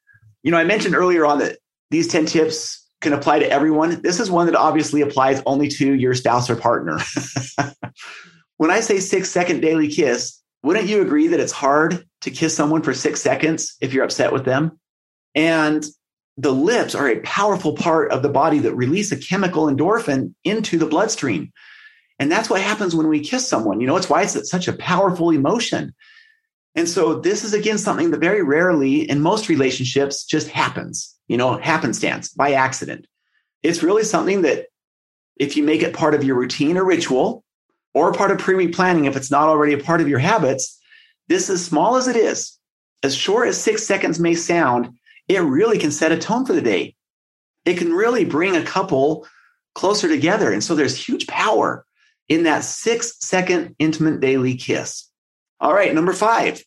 you 0.45 0.51
know, 0.51 0.59
I 0.59 0.65
mentioned 0.65 0.95
earlier 0.95 1.27
on 1.27 1.41
that 1.41 1.59
these 1.91 2.07
10 2.07 2.27
tips 2.27 2.87
can 3.01 3.13
apply 3.13 3.41
to 3.41 3.51
everyone. 3.51 4.01
This 4.03 4.21
is 4.21 4.31
one 4.31 4.47
that 4.47 4.55
obviously 4.55 5.01
applies 5.01 5.43
only 5.47 5.69
to 5.69 5.95
your 5.95 6.15
spouse 6.15 6.49
or 6.49 6.55
partner. 6.55 6.99
when 8.59 8.71
I 8.71 8.81
say 8.81 9.01
six 9.01 9.31
second 9.31 9.61
daily 9.61 9.89
kiss, 9.89 10.41
wouldn't 10.63 10.89
you 10.89 11.03
agree 11.03 11.29
that 11.29 11.41
it's 11.41 11.53
hard 11.53 12.07
to 12.21 12.31
kiss 12.31 12.55
someone 12.55 12.83
for 12.83 12.95
six 12.95 13.21
seconds 13.21 13.77
if 13.81 13.93
you're 13.93 14.05
upset 14.05 14.33
with 14.33 14.45
them? 14.45 14.79
And 15.35 15.85
the 16.37 16.53
lips 16.53 16.95
are 16.95 17.09
a 17.09 17.21
powerful 17.21 17.75
part 17.75 18.13
of 18.13 18.23
the 18.23 18.29
body 18.29 18.59
that 18.61 18.75
release 18.75 19.13
a 19.13 19.17
chemical 19.17 19.67
endorphin 19.67 20.35
into 20.45 20.79
the 20.79 20.87
bloodstream. 20.87 21.53
And 22.19 22.31
that's 22.31 22.51
what 22.51 22.61
happens 22.61 22.95
when 22.95 23.09
we 23.09 23.21
kiss 23.21 23.49
someone. 23.49 23.81
You 23.81 23.87
know, 23.87 23.97
it's 23.97 24.09
why 24.09 24.23
it's 24.23 24.51
such 24.51 24.69
a 24.69 24.73
powerful 24.75 25.31
emotion. 25.31 25.95
And 26.75 26.88
so 26.88 27.21
this 27.21 27.45
is 27.45 27.54
again 27.54 27.78
something 27.78 28.11
that 28.11 28.21
very 28.21 28.43
rarely 28.43 29.09
in 29.09 29.21
most 29.21 29.49
relationships 29.49 30.25
just 30.25 30.49
happens, 30.49 31.14
you 31.28 31.37
know, 31.37 31.57
happenstance 31.57 32.31
by 32.31 32.52
accident. 32.52 33.07
It's 33.62 33.83
really 33.83 34.04
something 34.04 34.43
that 34.43 34.66
if 35.37 35.57
you 35.57 35.62
make 35.62 35.83
it 35.83 35.95
part 35.95 36.14
of 36.14 36.25
your 36.25 36.37
routine 36.37 36.76
or 36.76 36.85
ritual 36.85 37.45
or 37.93 38.12
part 38.12 38.31
of 38.31 38.38
pre-week 38.38 38.75
planning, 38.75 39.04
if 39.04 39.16
it's 39.16 39.31
not 39.31 39.49
already 39.49 39.73
a 39.73 39.78
part 39.78 40.00
of 40.00 40.09
your 40.09 40.19
habits, 40.19 40.81
this 41.28 41.49
as 41.49 41.64
small 41.64 41.97
as 41.97 42.09
it 42.09 42.16
is, 42.16 42.59
as 43.02 43.14
short 43.14 43.49
as 43.49 43.61
six 43.61 43.85
seconds 43.85 44.19
may 44.19 44.35
sound, 44.35 44.90
it 45.28 45.38
really 45.40 45.78
can 45.78 45.90
set 45.90 46.12
a 46.12 46.19
tone 46.19 46.45
for 46.45 46.52
the 46.52 46.61
day. 46.61 46.95
It 47.64 47.78
can 47.78 47.93
really 47.93 48.25
bring 48.25 48.57
a 48.57 48.64
couple 48.64 49.26
closer 49.75 50.09
together. 50.09 50.52
And 50.52 50.62
so 50.62 50.75
there's 50.75 50.97
huge 50.97 51.26
power 51.26 51.87
in 52.28 52.45
that 52.45 52.64
six 52.64 53.16
second 53.21 53.75
intimate 53.78 54.21
daily 54.21 54.57
kiss. 54.57 55.09
All 55.61 55.73
right, 55.73 55.94
number 55.94 56.12
five. 56.12 56.62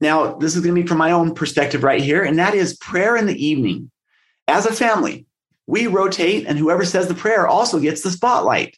Now, 0.00 0.34
this 0.34 0.54
is 0.54 0.62
going 0.62 0.74
to 0.74 0.82
be 0.82 0.86
from 0.86 0.98
my 0.98 1.12
own 1.12 1.34
perspective 1.34 1.82
right 1.82 2.02
here, 2.02 2.22
and 2.22 2.38
that 2.38 2.54
is 2.54 2.76
prayer 2.76 3.16
in 3.16 3.26
the 3.26 3.46
evening. 3.46 3.90
As 4.46 4.66
a 4.66 4.72
family, 4.72 5.26
we 5.66 5.86
rotate, 5.86 6.46
and 6.46 6.58
whoever 6.58 6.84
says 6.84 7.08
the 7.08 7.14
prayer 7.14 7.46
also 7.46 7.80
gets 7.80 8.02
the 8.02 8.10
spotlight. 8.10 8.76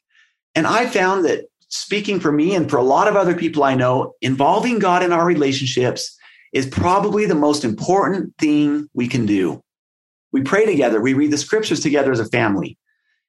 And 0.54 0.66
I 0.66 0.86
found 0.86 1.24
that 1.24 1.46
speaking 1.68 2.20
for 2.20 2.32
me 2.32 2.54
and 2.54 2.70
for 2.70 2.76
a 2.78 2.82
lot 2.82 3.08
of 3.08 3.16
other 3.16 3.34
people 3.34 3.62
I 3.62 3.74
know, 3.74 4.14
involving 4.20 4.78
God 4.78 5.02
in 5.02 5.12
our 5.12 5.26
relationships 5.26 6.16
is 6.52 6.66
probably 6.66 7.26
the 7.26 7.34
most 7.34 7.64
important 7.64 8.34
thing 8.38 8.88
we 8.94 9.06
can 9.06 9.26
do. 9.26 9.62
We 10.32 10.42
pray 10.42 10.66
together, 10.66 11.00
we 11.00 11.14
read 11.14 11.30
the 11.30 11.38
scriptures 11.38 11.80
together 11.80 12.12
as 12.12 12.20
a 12.20 12.26
family. 12.26 12.78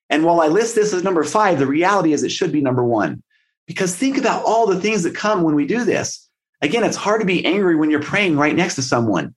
And 0.09 0.23
while 0.23 0.41
I 0.41 0.47
list 0.47 0.75
this 0.75 0.93
as 0.93 1.03
number 1.03 1.23
five, 1.23 1.59
the 1.59 1.67
reality 1.67 2.13
is 2.13 2.23
it 2.23 2.31
should 2.31 2.51
be 2.51 2.61
number 2.61 2.83
one. 2.83 3.21
Because 3.69 3.95
think 3.95 4.17
about 4.17 4.45
all 4.45 4.65
the 4.65 4.81
things 4.81 5.03
that 5.03 5.13
come 5.13 5.43
when 5.43 5.53
we 5.53 5.67
do 5.67 5.85
this. 5.85 6.27
Again, 6.59 6.83
it's 6.83 6.97
hard 6.97 7.21
to 7.21 7.27
be 7.27 7.45
angry 7.45 7.75
when 7.75 7.91
you're 7.91 8.01
praying 8.01 8.35
right 8.35 8.55
next 8.55 8.73
to 8.75 8.81
someone. 8.81 9.35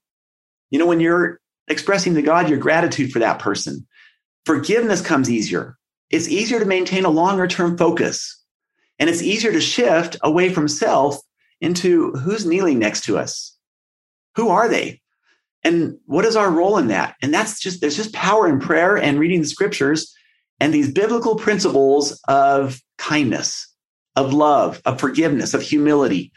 You 0.71 0.79
know, 0.79 0.87
when 0.87 1.01
you're 1.01 1.39
expressing 1.69 2.15
to 2.15 2.23
God 2.23 2.49
your 2.49 2.59
gratitude 2.59 3.13
for 3.13 3.19
that 3.19 3.41
person, 3.41 3.87
forgiveness 4.47 5.03
comes 5.03 5.31
easier. 5.31 5.77
It's 6.09 6.29
easier 6.29 6.59
to 6.61 6.65
maintain 6.65 7.05
a 7.05 7.11
longer 7.11 7.47
term 7.47 7.77
focus. 7.77 8.43
And 8.99 9.11
it's 9.11 9.21
easier 9.21 9.53
to 9.53 9.61
shift 9.61 10.17
away 10.23 10.49
from 10.49 10.67
self 10.67 11.19
into 11.61 12.13
who's 12.13 12.47
kneeling 12.47 12.79
next 12.79 13.05
to 13.05 13.19
us? 13.19 13.55
Who 14.37 14.49
are 14.49 14.67
they? 14.67 15.03
And 15.63 15.99
what 16.07 16.25
is 16.25 16.37
our 16.37 16.51
role 16.51 16.79
in 16.79 16.87
that? 16.89 17.17
And 17.21 17.35
that's 17.35 17.61
just, 17.61 17.83
there's 17.83 17.97
just 17.97 18.15
power 18.15 18.49
in 18.49 18.61
prayer 18.61 18.97
and 18.97 19.21
reading 19.21 19.43
the 19.43 19.47
scriptures 19.47 20.15
and 20.59 20.73
these 20.73 20.91
biblical 20.91 21.37
principles 21.37 22.19
of 22.29 22.81
kindness, 22.97 23.69
of 24.17 24.33
love, 24.33 24.81
of 24.85 25.01
forgiveness, 25.01 25.55
of 25.55 25.63
humility. 25.63 26.33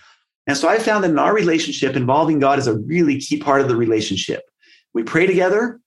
And 0.48 0.55
so 0.55 0.70
I 0.70 0.79
found 0.79 1.03
that 1.03 1.12
in 1.12 1.20
our 1.20 1.34
relationship, 1.34 1.96
involving 1.96 2.39
God 2.39 2.60
is 2.60 2.67
a 2.67 2.77
really 2.77 3.20
key 3.20 3.38
part 3.38 3.62
of 3.62 3.67
the 3.67 3.75
relationship. 3.75 4.44
We 4.94 5.03
pray 5.03 5.27
together, 5.27 5.79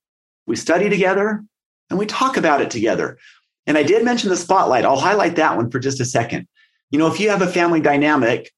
we 0.46 0.56
study 0.56 0.90
together, 0.90 1.42
and 1.90 1.98
we 1.98 2.06
talk 2.06 2.36
about 2.36 2.60
it 2.60 2.70
together. 2.70 3.18
And 3.66 3.78
I 3.78 3.82
did 3.82 4.04
mention 4.04 4.30
the 4.30 4.36
spotlight. 4.36 4.84
I'll 4.84 4.98
highlight 4.98 5.36
that 5.36 5.56
one 5.56 5.70
for 5.70 5.78
just 5.78 6.00
a 6.00 6.04
second. 6.04 6.48
You 6.90 6.98
know, 6.98 7.06
if 7.06 7.20
you 7.20 7.30
have 7.30 7.42
a 7.42 7.46
family 7.46 7.80
dynamic 7.80 8.50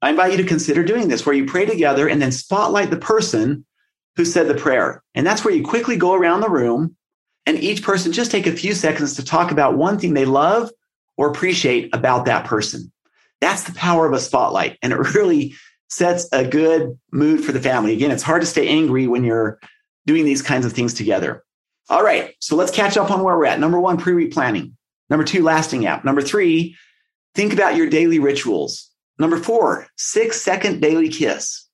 I 0.00 0.10
invite 0.10 0.32
you 0.32 0.36
to 0.38 0.44
consider 0.44 0.84
doing 0.84 1.08
this 1.08 1.26
where 1.26 1.34
you 1.34 1.44
pray 1.44 1.66
together 1.66 2.08
and 2.08 2.22
then 2.22 2.30
spotlight 2.30 2.90
the 2.90 2.98
person 2.98 3.64
who 4.16 4.24
said 4.24 4.48
the 4.48 4.54
prayer. 4.54 5.02
And 5.14 5.26
that's 5.26 5.44
where 5.44 5.54
you 5.54 5.64
quickly 5.64 5.96
go 5.96 6.14
around 6.14 6.40
the 6.40 6.50
room 6.50 6.96
and 7.46 7.58
each 7.58 7.82
person 7.82 8.12
just 8.12 8.30
take 8.30 8.46
a 8.46 8.52
few 8.52 8.74
seconds 8.74 9.14
to 9.14 9.24
talk 9.24 9.50
about 9.50 9.76
one 9.76 9.98
thing 9.98 10.14
they 10.14 10.24
love 10.24 10.70
or 11.18 11.28
appreciate 11.28 11.94
about 11.94 12.24
that 12.24 12.46
person. 12.46 12.90
That's 13.42 13.64
the 13.64 13.74
power 13.74 14.06
of 14.06 14.14
a 14.14 14.20
spotlight. 14.20 14.78
And 14.82 14.92
it 14.92 15.14
really 15.14 15.54
sets 15.90 16.28
a 16.32 16.46
good 16.46 16.98
mood 17.12 17.44
for 17.44 17.52
the 17.52 17.60
family. 17.60 17.92
Again, 17.92 18.10
it's 18.10 18.22
hard 18.22 18.40
to 18.40 18.46
stay 18.46 18.68
angry 18.68 19.06
when 19.06 19.24
you're 19.24 19.58
doing 20.06 20.24
these 20.24 20.42
kinds 20.42 20.64
of 20.64 20.72
things 20.72 20.94
together. 20.94 21.44
All 21.90 22.02
right. 22.02 22.34
So 22.40 22.56
let's 22.56 22.70
catch 22.70 22.96
up 22.96 23.10
on 23.10 23.22
where 23.22 23.36
we're 23.36 23.46
at. 23.46 23.60
Number 23.60 23.80
one, 23.80 23.98
pre 23.98 24.14
week 24.14 24.32
planning. 24.32 24.76
Number 25.10 25.24
two, 25.24 25.42
lasting 25.42 25.86
app. 25.86 26.04
Number 26.04 26.22
three, 26.22 26.76
think 27.34 27.52
about 27.52 27.76
your 27.76 27.88
daily 27.88 28.18
rituals. 28.18 28.90
Number 29.18 29.38
four, 29.38 29.86
six 29.96 30.40
second 30.40 30.80
daily 30.80 31.08
kiss. 31.08 31.66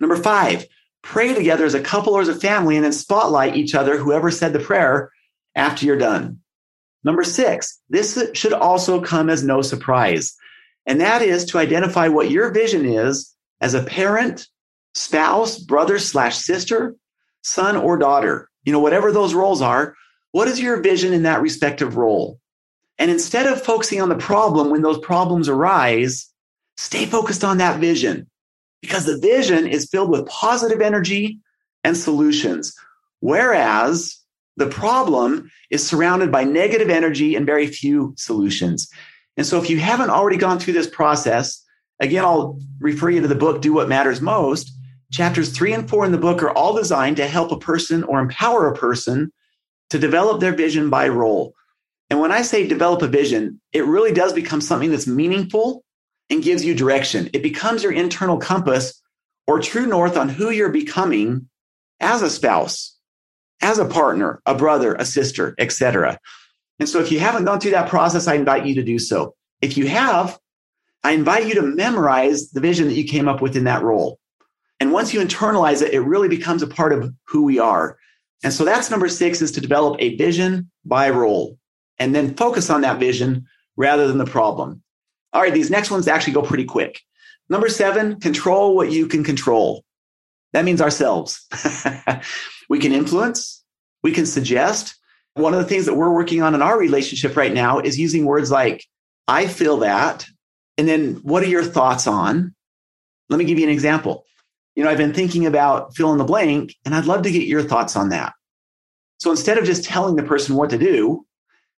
Number 0.00 0.16
five, 0.16 0.66
pray 1.02 1.32
together 1.32 1.64
as 1.64 1.74
a 1.74 1.80
couple 1.80 2.14
or 2.14 2.20
as 2.20 2.28
a 2.28 2.34
family 2.34 2.76
and 2.76 2.84
then 2.84 2.92
spotlight 2.92 3.56
each 3.56 3.74
other, 3.74 3.96
whoever 3.96 4.30
said 4.30 4.52
the 4.52 4.58
prayer 4.58 5.10
after 5.54 5.86
you're 5.86 5.96
done. 5.96 6.40
Number 7.04 7.22
six, 7.22 7.80
this 7.90 8.18
should 8.32 8.54
also 8.54 9.00
come 9.00 9.28
as 9.28 9.44
no 9.44 9.62
surprise. 9.62 10.34
And 10.86 11.00
that 11.00 11.22
is 11.22 11.44
to 11.46 11.58
identify 11.58 12.08
what 12.08 12.30
your 12.30 12.50
vision 12.50 12.84
is 12.86 13.34
as 13.60 13.74
a 13.74 13.82
parent, 13.82 14.48
spouse, 14.94 15.58
brother 15.58 15.98
slash 15.98 16.36
sister, 16.36 16.96
son 17.42 17.76
or 17.76 17.96
daughter. 17.96 18.48
You 18.64 18.72
know, 18.72 18.80
whatever 18.80 19.12
those 19.12 19.34
roles 19.34 19.60
are, 19.60 19.94
what 20.32 20.48
is 20.48 20.60
your 20.60 20.80
vision 20.80 21.12
in 21.12 21.22
that 21.22 21.42
respective 21.42 21.96
role? 21.96 22.40
And 22.98 23.10
instead 23.10 23.46
of 23.46 23.62
focusing 23.62 24.00
on 24.00 24.08
the 24.08 24.16
problem 24.16 24.70
when 24.70 24.82
those 24.82 24.98
problems 24.98 25.48
arise, 25.48 26.30
stay 26.76 27.06
focused 27.06 27.44
on 27.44 27.58
that 27.58 27.80
vision 27.80 28.28
because 28.80 29.04
the 29.04 29.18
vision 29.18 29.66
is 29.66 29.88
filled 29.90 30.10
with 30.10 30.26
positive 30.26 30.80
energy 30.80 31.38
and 31.82 31.96
solutions. 31.96 32.74
Whereas 33.20 34.18
the 34.56 34.68
problem 34.68 35.50
is 35.70 35.86
surrounded 35.86 36.30
by 36.30 36.44
negative 36.44 36.90
energy 36.90 37.34
and 37.34 37.46
very 37.46 37.66
few 37.66 38.14
solutions. 38.16 38.88
And 39.36 39.46
so 39.46 39.60
if 39.60 39.68
you 39.68 39.78
haven't 39.78 40.10
already 40.10 40.36
gone 40.36 40.58
through 40.58 40.74
this 40.74 40.88
process, 40.88 41.62
again, 42.00 42.24
I'll 42.24 42.60
refer 42.78 43.10
you 43.10 43.20
to 43.20 43.28
the 43.28 43.34
book, 43.34 43.62
Do 43.62 43.72
What 43.72 43.88
Matters 43.88 44.20
Most. 44.20 44.70
Chapters 45.12 45.50
three 45.50 45.72
and 45.72 45.88
four 45.88 46.04
in 46.04 46.12
the 46.12 46.18
book 46.18 46.42
are 46.42 46.50
all 46.50 46.74
designed 46.74 47.16
to 47.18 47.26
help 47.26 47.52
a 47.52 47.58
person 47.58 48.04
or 48.04 48.20
empower 48.20 48.68
a 48.68 48.76
person 48.76 49.32
to 49.90 49.98
develop 49.98 50.40
their 50.40 50.54
vision 50.54 50.90
by 50.90 51.08
role. 51.08 51.54
And 52.10 52.20
when 52.20 52.32
I 52.32 52.42
say 52.42 52.66
develop 52.66 53.02
a 53.02 53.08
vision, 53.08 53.60
it 53.72 53.84
really 53.84 54.12
does 54.12 54.32
become 54.32 54.60
something 54.60 54.90
that's 54.90 55.06
meaningful 55.06 55.84
and 56.30 56.42
gives 56.42 56.64
you 56.64 56.74
direction. 56.74 57.30
It 57.32 57.42
becomes 57.42 57.82
your 57.82 57.92
internal 57.92 58.38
compass 58.38 59.00
or 59.46 59.60
true 59.60 59.86
north 59.86 60.16
on 60.16 60.28
who 60.28 60.50
you're 60.50 60.70
becoming 60.70 61.48
as 62.00 62.22
a 62.22 62.30
spouse, 62.30 62.93
as 63.62 63.78
a 63.78 63.84
partner, 63.84 64.40
a 64.46 64.54
brother, 64.54 64.94
a 64.94 65.04
sister, 65.04 65.54
etc. 65.58 66.18
And 66.78 66.88
so 66.88 67.00
if 67.00 67.12
you 67.12 67.20
haven't 67.20 67.44
gone 67.44 67.60
through 67.60 67.72
that 67.72 67.88
process, 67.88 68.26
I 68.26 68.34
invite 68.34 68.66
you 68.66 68.74
to 68.74 68.82
do 68.82 68.98
so. 68.98 69.34
If 69.62 69.76
you 69.76 69.86
have, 69.88 70.38
I 71.02 71.12
invite 71.12 71.46
you 71.46 71.54
to 71.54 71.62
memorize 71.62 72.50
the 72.50 72.60
vision 72.60 72.88
that 72.88 72.94
you 72.94 73.04
came 73.04 73.28
up 73.28 73.40
with 73.40 73.56
in 73.56 73.64
that 73.64 73.82
role. 73.82 74.18
And 74.80 74.92
once 74.92 75.14
you 75.14 75.20
internalize 75.20 75.82
it, 75.82 75.94
it 75.94 76.00
really 76.00 76.28
becomes 76.28 76.62
a 76.62 76.66
part 76.66 76.92
of 76.92 77.12
who 77.26 77.44
we 77.44 77.58
are. 77.58 77.96
And 78.42 78.52
so 78.52 78.64
that's 78.64 78.90
number 78.90 79.08
six 79.08 79.40
is 79.40 79.52
to 79.52 79.60
develop 79.60 79.96
a 80.00 80.16
vision 80.16 80.70
by 80.84 81.10
role 81.10 81.58
and 81.98 82.14
then 82.14 82.34
focus 82.34 82.70
on 82.70 82.80
that 82.82 82.98
vision 82.98 83.46
rather 83.76 84.06
than 84.06 84.18
the 84.18 84.26
problem. 84.26 84.82
All 85.32 85.42
right, 85.42 85.54
these 85.54 85.70
next 85.70 85.90
ones 85.90 86.08
actually 86.08 86.34
go 86.34 86.42
pretty 86.42 86.64
quick. 86.64 87.00
Number 87.48 87.68
seven, 87.68 88.20
control 88.20 88.74
what 88.74 88.90
you 88.90 89.06
can 89.06 89.24
control. 89.24 89.83
That 90.54 90.64
means 90.64 90.80
ourselves. 90.80 91.46
we 92.70 92.78
can 92.78 92.92
influence, 92.92 93.62
we 94.02 94.12
can 94.12 94.24
suggest. 94.24 94.96
One 95.34 95.52
of 95.52 95.58
the 95.58 95.66
things 95.66 95.86
that 95.86 95.94
we're 95.94 96.14
working 96.14 96.42
on 96.42 96.54
in 96.54 96.62
our 96.62 96.78
relationship 96.78 97.36
right 97.36 97.52
now 97.52 97.80
is 97.80 97.98
using 97.98 98.24
words 98.24 98.52
like, 98.52 98.86
I 99.26 99.48
feel 99.48 99.78
that. 99.78 100.26
And 100.78 100.86
then 100.86 101.16
what 101.16 101.42
are 101.42 101.48
your 101.48 101.64
thoughts 101.64 102.06
on? 102.06 102.54
Let 103.28 103.38
me 103.38 103.44
give 103.44 103.58
you 103.58 103.64
an 103.64 103.72
example. 103.72 104.24
You 104.76 104.84
know, 104.84 104.90
I've 104.90 104.98
been 104.98 105.12
thinking 105.12 105.44
about 105.44 105.96
fill 105.96 106.12
in 106.12 106.18
the 106.18 106.24
blank, 106.24 106.76
and 106.84 106.94
I'd 106.94 107.06
love 107.06 107.22
to 107.22 107.32
get 107.32 107.48
your 107.48 107.62
thoughts 107.62 107.96
on 107.96 108.10
that. 108.10 108.32
So 109.18 109.32
instead 109.32 109.58
of 109.58 109.64
just 109.64 109.84
telling 109.84 110.14
the 110.14 110.22
person 110.22 110.54
what 110.54 110.70
to 110.70 110.78
do, 110.78 111.26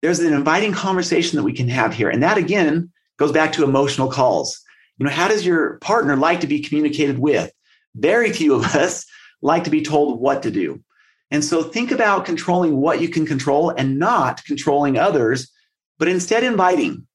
there's 0.02 0.20
an 0.20 0.34
inviting 0.34 0.72
conversation 0.72 1.36
that 1.36 1.44
we 1.44 1.54
can 1.54 1.68
have 1.68 1.94
here. 1.94 2.10
And 2.10 2.22
that 2.22 2.36
again 2.36 2.90
goes 3.18 3.32
back 3.32 3.52
to 3.52 3.64
emotional 3.64 4.10
calls. 4.10 4.60
You 4.98 5.06
know, 5.06 5.12
how 5.12 5.28
does 5.28 5.46
your 5.46 5.78
partner 5.78 6.16
like 6.16 6.40
to 6.40 6.46
be 6.46 6.60
communicated 6.60 7.18
with? 7.18 7.52
Very 7.96 8.32
few 8.32 8.54
of 8.54 8.64
us 8.74 9.06
like 9.42 9.64
to 9.64 9.70
be 9.70 9.82
told 9.82 10.20
what 10.20 10.42
to 10.42 10.50
do. 10.50 10.82
And 11.30 11.44
so 11.44 11.62
think 11.62 11.90
about 11.90 12.24
controlling 12.24 12.76
what 12.76 13.00
you 13.00 13.08
can 13.08 13.26
control 13.26 13.70
and 13.70 13.98
not 13.98 14.44
controlling 14.44 14.96
others, 14.96 15.50
but 15.98 16.08
instead 16.08 16.44
inviting, 16.44 17.06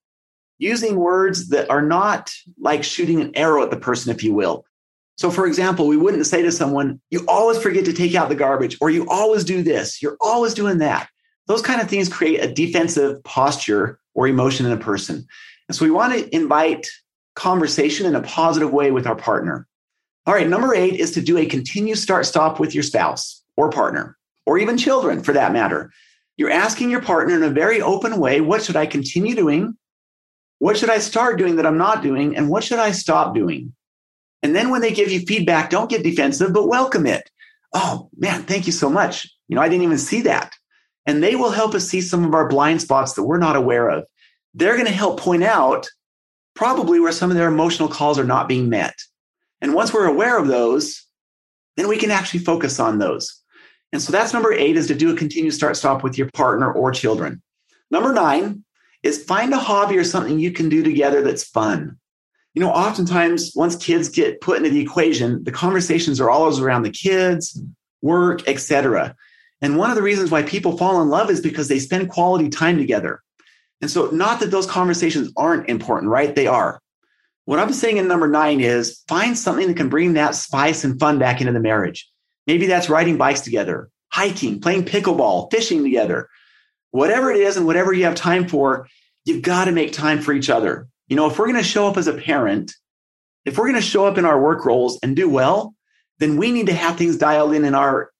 using 0.58 0.98
words 0.98 1.50
that 1.50 1.70
are 1.70 1.82
not 1.82 2.32
like 2.60 2.84
shooting 2.84 3.22
an 3.22 3.32
arrow 3.36 3.63
at 3.63 3.72
the 3.72 3.78
person, 3.78 4.12
if 4.12 4.24
you 4.24 4.34
will. 4.34 4.65
So, 5.17 5.30
for 5.30 5.46
example, 5.46 5.88
we 5.88 5.98
wouldn't 5.98 6.26
say 6.26 6.41
to 6.41 6.52
someone, 6.52 7.00
You 7.10 7.24
always 7.28 7.58
forget 7.58 7.86
to 7.86 7.94
take 7.94 8.15
out 8.15 8.30
the 8.30 8.36
garbage, 8.36 8.78
or 8.82 8.89
you 8.89 9.08
always 9.08 9.44
do 9.44 9.62
this, 9.62 10.02
you're 10.02 10.17
always 10.20 10.54
doing 10.54 10.80
that. 10.80 11.10
Those 11.48 11.62
kind 11.62 11.82
of 11.82 11.89
things 11.89 12.10
create 12.10 12.44
a 12.44 12.54
defensive 12.54 13.24
posture 13.24 14.00
or 14.13 14.28
emotion 14.28 14.65
in 14.65 14.72
a 14.72 14.78
person. 14.78 15.26
And 15.67 15.76
so 15.76 15.86
we 15.86 15.91
want 15.91 16.13
to 16.13 16.36
invite 16.36 16.88
conversation 17.36 18.06
in 18.06 18.15
a 18.15 18.22
positive 18.22 18.72
way 18.72 18.91
with 18.91 19.08
our 19.08 19.15
partner. 19.15 19.67
All 20.26 20.34
right, 20.34 20.48
number 20.48 20.76
eight 20.76 20.96
is 20.96 21.12
to 21.12 21.22
do 21.22 21.38
a 21.38 21.46
continue 21.46 21.96
start 21.96 22.26
stop 22.26 22.60
with 22.60 22.74
your 22.76 22.84
spouse 22.84 23.44
or 23.58 23.70
partner, 23.70 24.18
or 24.46 24.58
even 24.58 24.78
children 24.78 25.24
for 25.24 25.34
that 25.34 25.54
matter. 25.54 25.92
You're 26.38 26.52
asking 26.52 26.90
your 26.90 27.02
partner 27.02 27.36
in 27.36 27.44
a 27.44 27.50
very 27.50 27.82
open 27.82 28.20
way 28.20 28.42
what 28.42 28.64
should 28.64 28.76
I 28.76 28.86
continue 28.86 29.36
doing? 29.36 29.78
What 30.60 30.78
should 30.78 30.90
I 30.90 31.00
start 31.00 31.38
doing 31.38 31.56
that 31.56 31.66
I'm 31.66 31.78
not 31.78 32.04
doing? 32.04 32.36
And 32.36 32.50
what 32.50 32.64
should 32.64 32.80
I 32.80 32.92
stop 32.92 33.34
doing? 33.34 33.74
And 34.44 34.56
then 34.56 34.70
when 34.70 34.82
they 34.82 34.94
give 34.94 35.12
you 35.12 35.22
feedback, 35.22 35.70
don't 35.70 35.90
get 35.90 36.04
defensive, 36.04 36.54
but 36.54 36.68
welcome 36.68 37.06
it. 37.06 37.30
Oh 37.74 38.10
man, 38.18 38.44
thank 38.44 38.66
you 38.66 38.72
so 38.72 38.90
much. 38.90 39.28
You 39.48 39.56
know, 39.56 39.62
I 39.62 39.70
didn't 39.70 39.84
even 39.84 39.98
see 39.98 40.22
that 40.22 40.54
and 41.06 41.24
they 41.24 41.36
will 41.36 41.52
help 41.52 41.74
us 41.74 41.88
see 41.88 42.02
some 42.02 42.26
of 42.26 42.34
our 42.34 42.48
blind 42.48 42.82
spots 42.82 43.14
that 43.14 43.24
we're 43.24 43.38
not 43.38 43.56
aware 43.56 43.90
of. 43.90 44.06
They're 44.54 44.76
going 44.76 44.88
to 44.88 44.94
help 44.94 45.20
point 45.20 45.44
out 45.44 45.88
probably 46.56 47.00
where 47.00 47.12
some 47.12 47.32
of 47.32 47.38
their 47.38 47.48
emotional 47.48 47.90
calls 47.90 48.20
are 48.20 48.26
not 48.26 48.48
being 48.48 48.70
met. 48.70 48.96
And 49.62 49.74
once 49.74 49.93
we're 49.93 50.08
aware 50.08 50.38
of 50.38 50.47
those, 50.47 51.06
then 51.78 51.88
we 51.88 51.97
can 51.97 52.12
actually 52.12 52.41
focus 52.41 52.80
on 52.80 53.00
those. 53.00 53.41
And 53.93 54.02
so 54.02 54.12
that's 54.12 54.34
number 54.34 54.54
eight 54.54 54.78
is 54.78 54.88
to 54.88 54.95
do 54.95 55.13
a 55.13 55.17
continue 55.17 55.52
start 55.52 55.78
stop 55.78 56.04
with 56.04 56.17
your 56.17 56.30
partner 56.34 56.71
or 56.71 56.91
children. 56.91 57.41
Number 57.89 58.13
nine 58.13 58.63
is 59.04 59.24
find 59.24 59.54
a 59.54 59.58
hobby 59.58 59.97
or 59.97 60.04
something 60.04 60.39
you 60.39 60.52
can 60.52 60.69
do 60.69 60.84
together 60.84 61.21
that's 61.21 61.43
fun. 61.43 61.97
You 62.54 62.62
know, 62.62 62.71
oftentimes 62.71 63.54
once 63.56 63.76
kids 63.76 64.10
get 64.10 64.41
put 64.41 64.58
into 64.58 64.69
the 64.69 64.82
equation, 64.82 65.43
the 65.43 65.52
conversations 65.52 66.19
are 66.19 66.30
always 66.30 66.60
around 66.60 66.84
the 66.84 66.91
kids, 66.91 67.62
work, 68.02 68.47
etc. 68.47 69.15
And 69.62 69.78
one 69.78 69.89
of 69.89 69.95
the 69.95 70.02
reasons 70.02 70.32
why 70.32 70.43
people 70.43 70.78
fall 70.78 71.02
in 71.02 71.10
love 71.10 71.30
is 71.30 71.39
because 71.39 71.67
they 71.67 71.80
spend 71.80 72.10
quality 72.10 72.50
time 72.50 72.78
together. 72.78 73.21
And 73.80 73.89
so, 73.89 74.10
not 74.12 74.39
that 74.39 74.52
those 74.52 74.67
conversations 74.67 75.32
aren't 75.38 75.69
important, 75.69 76.12
right? 76.12 76.36
They 76.36 76.47
are. 76.47 76.81
What 77.52 77.60
I'm 77.60 77.74
saying 77.74 77.98
in 77.98 78.08
number 78.08 78.30
nine 78.30 78.62
is 78.62 79.04
find 79.10 79.38
something 79.38 79.68
that 79.68 79.76
can 79.76 79.90
bring 79.90 80.14
that 80.14 80.36
spice 80.36 80.86
and 80.86 80.98
fun 80.98 81.20
back 81.20 81.42
into 81.42 81.52
the 81.52 81.60
marriage. 81.60 82.10
Maybe 82.48 82.66
that's 82.66 82.90
riding 82.90 83.18
bikes 83.18 83.42
together, 83.42 83.90
hiking, 84.08 84.62
playing 84.62 84.86
pickleball, 84.86 85.52
fishing 85.52 85.84
together. 85.84 86.30
Whatever 86.92 87.30
it 87.30 87.42
is 87.42 87.58
and 87.58 87.66
whatever 87.66 87.92
you 87.92 88.06
have 88.06 88.16
time 88.16 88.48
for, 88.48 88.88
you've 89.26 89.42
got 89.42 89.66
to 89.66 89.74
make 89.74 89.92
time 89.92 90.22
for 90.22 90.32
each 90.32 90.50
other. 90.50 90.88
You 91.10 91.18
know, 91.18 91.30
if 91.30 91.38
we're 91.38 91.48
going 91.48 91.58
to 91.58 91.64
show 91.64 91.90
up 91.90 91.98
as 91.98 92.08
a 92.08 92.14
parent, 92.14 92.74
if 93.44 93.58
we're 93.58 93.68
going 93.68 93.76
to 93.76 93.82
show 93.82 94.06
up 94.06 94.18
in 94.18 94.24
our 94.24 94.42
work 94.42 94.64
roles 94.66 94.98
and 95.04 95.14
do 95.14 95.28
well, 95.28 95.76
then 96.20 96.38
we 96.38 96.54
need 96.54 96.68
to 96.68 96.74
have 96.74 96.96
things 96.96 97.18
dialed 97.18 97.54
in 97.54 97.66
in 97.66 97.76
our 97.76 98.12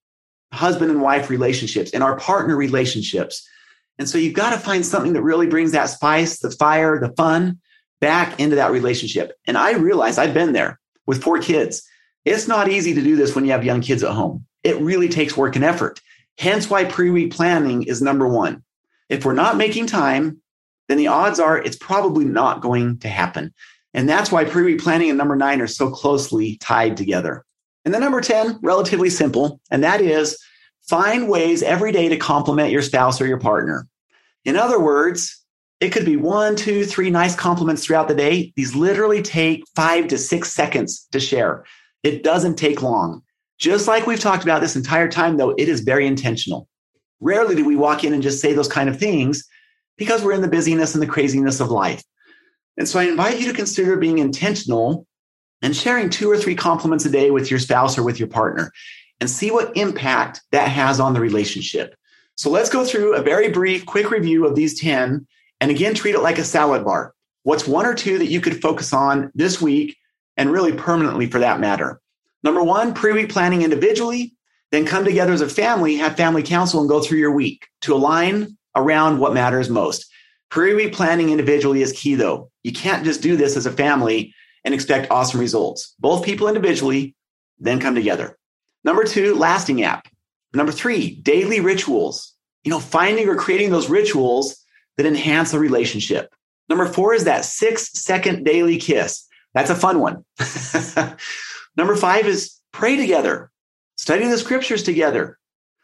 husband 0.52 0.92
and 0.92 1.02
wife 1.02 1.30
relationships 1.30 1.92
in 1.92 2.02
our 2.02 2.18
partner 2.18 2.58
relationships. 2.58 3.48
And 3.98 4.10
so 4.10 4.18
you've 4.18 4.34
got 4.34 4.50
to 4.50 4.60
find 4.60 4.86
something 4.86 5.14
that 5.14 5.24
really 5.24 5.48
brings 5.48 5.72
that 5.72 5.86
spice, 5.86 6.40
the 6.40 6.52
fire, 6.52 7.00
the 7.00 7.14
fun 7.14 7.62
back 8.02 8.40
into 8.40 8.58
that 8.58 8.72
relationship. 8.72 9.38
And 9.48 9.58
I 9.58 9.74
realize 9.74 10.18
I've 10.18 10.34
been 10.34 10.52
there 10.52 10.80
with 11.06 11.24
four 11.24 11.40
kids. 11.40 11.84
It's 12.26 12.48
not 12.48 12.70
easy 12.70 12.94
to 12.94 13.02
do 13.02 13.16
this 13.16 13.34
when 13.34 13.46
you 13.46 13.52
have 13.52 13.64
young 13.64 13.82
kids 13.82 14.04
at 14.04 14.12
home. 14.12 14.46
It 14.64 14.80
really 14.82 15.08
takes 15.08 15.38
work 15.38 15.56
and 15.56 15.64
effort. 15.64 16.02
Hence 16.38 16.70
why 16.70 16.84
pre-week 16.84 17.32
planning 17.32 17.84
is 17.84 18.02
number 18.02 18.28
one. 18.28 18.64
If 19.10 19.24
we're 19.26 19.34
not 19.34 19.58
making 19.58 19.88
time, 19.88 20.42
then 20.88 20.98
the 20.98 21.08
odds 21.08 21.40
are 21.40 21.58
it's 21.58 21.78
probably 21.78 22.26
not 22.26 22.62
going 22.62 23.00
to 23.00 23.08
happen. 23.08 23.54
And 23.94 24.08
that's 24.08 24.32
why 24.32 24.46
pre-week 24.46 24.82
planning 24.82 25.10
and 25.10 25.18
number 25.18 25.36
nine 25.36 25.62
are 25.62 25.68
so 25.68 25.90
closely 25.90 26.58
tied 26.58 26.98
together. 26.98 27.46
And 27.86 27.94
then 27.94 28.02
number 28.02 28.22
10, 28.22 28.60
relatively 28.62 29.10
simple, 29.10 29.60
and 29.72 29.84
that 29.84 30.02
is 30.02 30.38
find 30.84 31.30
ways 31.30 31.64
every 31.64 31.92
day 31.92 32.10
to 32.10 32.18
compliment 32.18 32.72
your 32.72 32.82
spouse 32.82 33.20
or 33.20 33.26
your 33.26 33.40
partner. 33.40 33.88
In 34.46 34.56
other 34.56 34.80
words, 34.80 35.41
it 35.82 35.92
could 35.92 36.06
be 36.06 36.16
one, 36.16 36.56
two, 36.56 36.86
three 36.86 37.10
nice 37.10 37.36
compliments 37.36 37.84
throughout 37.84 38.08
the 38.08 38.16
day. 38.16 38.54
These 38.56 38.76
literally 38.76 39.24
take 39.24 39.64
five 39.76 40.08
to 40.10 40.18
six 40.18 40.54
seconds 40.54 41.08
to 41.12 41.20
share. 41.20 41.66
It 42.04 42.24
doesn't 42.24 42.56
take 42.56 42.84
long. 42.84 43.24
Just 43.58 43.88
like 43.88 44.06
we've 44.06 44.20
talked 44.20 44.44
about 44.44 44.62
this 44.62 44.76
entire 44.76 45.10
time, 45.10 45.38
though, 45.38 45.52
it 45.52 45.68
is 45.68 45.82
very 45.82 46.06
intentional. 46.06 46.68
Rarely 47.20 47.56
do 47.56 47.66
we 47.66 47.76
walk 47.76 48.04
in 48.04 48.14
and 48.14 48.22
just 48.22 48.42
say 48.42 48.54
those 48.54 48.68
kind 48.68 48.90
of 48.90 49.00
things 49.00 49.44
because 49.98 50.24
we're 50.24 50.34
in 50.34 50.42
the 50.42 50.48
busyness 50.48 50.94
and 50.94 51.02
the 51.02 51.08
craziness 51.08 51.60
of 51.60 51.70
life. 51.70 52.04
And 52.78 52.88
so 52.88 53.00
I 53.00 53.04
invite 53.04 53.40
you 53.40 53.48
to 53.48 53.54
consider 53.54 53.98
being 53.98 54.20
intentional 54.20 55.08
and 55.64 55.76
sharing 55.76 56.10
two 56.10 56.30
or 56.30 56.38
three 56.38 56.56
compliments 56.56 57.06
a 57.06 57.10
day 57.10 57.32
with 57.32 57.50
your 57.50 57.60
spouse 57.60 57.98
or 57.98 58.04
with 58.04 58.20
your 58.20 58.28
partner 58.28 58.72
and 59.20 59.30
see 59.30 59.52
what 59.52 59.76
impact 59.76 60.42
that 60.52 60.68
has 60.68 61.00
on 61.00 61.14
the 61.14 61.20
relationship. 61.20 61.96
So 62.36 62.50
let's 62.50 62.70
go 62.70 62.86
through 62.86 63.16
a 63.16 63.22
very 63.22 63.50
brief, 63.50 63.86
quick 63.86 64.10
review 64.10 64.48
of 64.48 64.56
these 64.56 64.80
10 64.80 65.28
and 65.62 65.70
again, 65.70 65.94
treat 65.94 66.16
it 66.16 66.22
like 66.22 66.40
a 66.40 66.44
salad 66.44 66.84
bar. 66.84 67.14
What's 67.44 67.68
one 67.68 67.86
or 67.86 67.94
two 67.94 68.18
that 68.18 68.30
you 68.30 68.42
could 68.42 68.62
focus 68.62 68.92
on 68.92 69.32
this 69.36 69.62
week 69.62 69.96
and 70.36 70.52
really 70.52 70.74
permanently 70.74 71.28
for 71.28 71.40
that 71.40 71.60
matter? 71.60 72.02
Number 72.44 72.64
one, 72.64 72.94
pre 72.94 73.14
week 73.14 73.30
planning 73.30 73.62
individually, 73.62 74.36
then 74.72 74.86
come 74.86 75.06
together 75.06 75.32
as 75.32 75.42
a 75.42 75.50
family, 75.50 75.96
have 75.98 76.18
family 76.18 76.42
council, 76.42 76.80
and 76.80 76.90
go 76.90 77.00
through 77.00 77.20
your 77.20 77.32
week 77.32 77.68
to 77.82 77.94
align 77.94 78.58
around 78.76 79.20
what 79.20 79.36
matters 79.36 79.70
most. 79.70 80.12
Pre 80.50 80.74
week 80.74 80.94
planning 80.94 81.30
individually 81.30 81.84
is 81.84 81.94
key, 81.94 82.16
though. 82.16 82.52
You 82.64 82.74
can't 82.74 83.06
just 83.06 83.22
do 83.22 83.38
this 83.38 83.56
as 83.56 83.68
a 83.68 83.72
family 83.72 84.34
and 84.66 84.74
expect 84.74 85.12
awesome 85.12 85.40
results. 85.40 85.94
Both 86.00 86.26
people 86.26 86.48
individually, 86.48 87.16
then 87.60 87.80
come 87.80 87.94
together. 87.94 88.38
Number 88.84 89.04
two, 89.04 89.36
lasting 89.36 89.84
app. 89.84 90.08
Number 90.54 90.72
three, 90.72 91.16
daily 91.22 91.60
rituals. 91.60 92.34
You 92.64 92.72
know, 92.72 92.80
finding 92.80 93.28
or 93.30 93.36
creating 93.36 93.70
those 93.70 93.90
rituals 93.90 94.61
that 94.98 95.06
enhance 95.06 95.52
the 95.52 95.60
relationship. 95.60 96.34
Number 96.70 96.86
four 96.86 97.14
is 97.14 97.26
that 97.26 97.46
six 97.46 97.92
second 98.00 98.44
daily 98.44 98.78
kiss. 98.78 99.28
That's 99.54 99.70
a 99.70 99.76
fun 99.76 100.00
one. 100.00 100.24
Number 101.78 101.96
five 101.96 102.26
is 102.26 102.60
pray 102.72 102.96
together, 102.96 103.52
study 103.98 104.28
the 104.28 104.38
scriptures 104.38 104.84
together, 104.84 105.38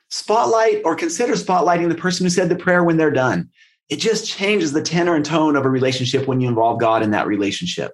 spotlight 0.09 0.81
or 0.85 0.95
consider 0.95 1.33
spotlighting 1.33 1.89
the 1.89 1.95
person 1.95 2.25
who 2.25 2.29
said 2.29 2.49
the 2.49 2.55
prayer 2.55 2.83
when 2.83 2.97
they're 2.97 3.11
done. 3.11 3.49
It 3.89 3.97
just 3.97 4.27
changes 4.27 4.73
the 4.73 4.81
tenor 4.81 5.15
and 5.15 5.25
tone 5.25 5.55
of 5.55 5.65
a 5.65 5.69
relationship 5.69 6.27
when 6.27 6.41
you 6.41 6.47
involve 6.47 6.79
God 6.79 7.03
in 7.03 7.11
that 7.11 7.27
relationship. 7.27 7.93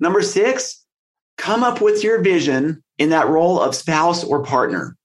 Number 0.00 0.22
six, 0.22 0.84
come 1.36 1.62
up 1.62 1.80
with 1.80 2.02
your 2.02 2.22
vision 2.22 2.82
in 2.98 3.10
that 3.10 3.28
role 3.28 3.60
of 3.60 3.74
spouse 3.74 4.24
or 4.24 4.42
partner. 4.42 4.96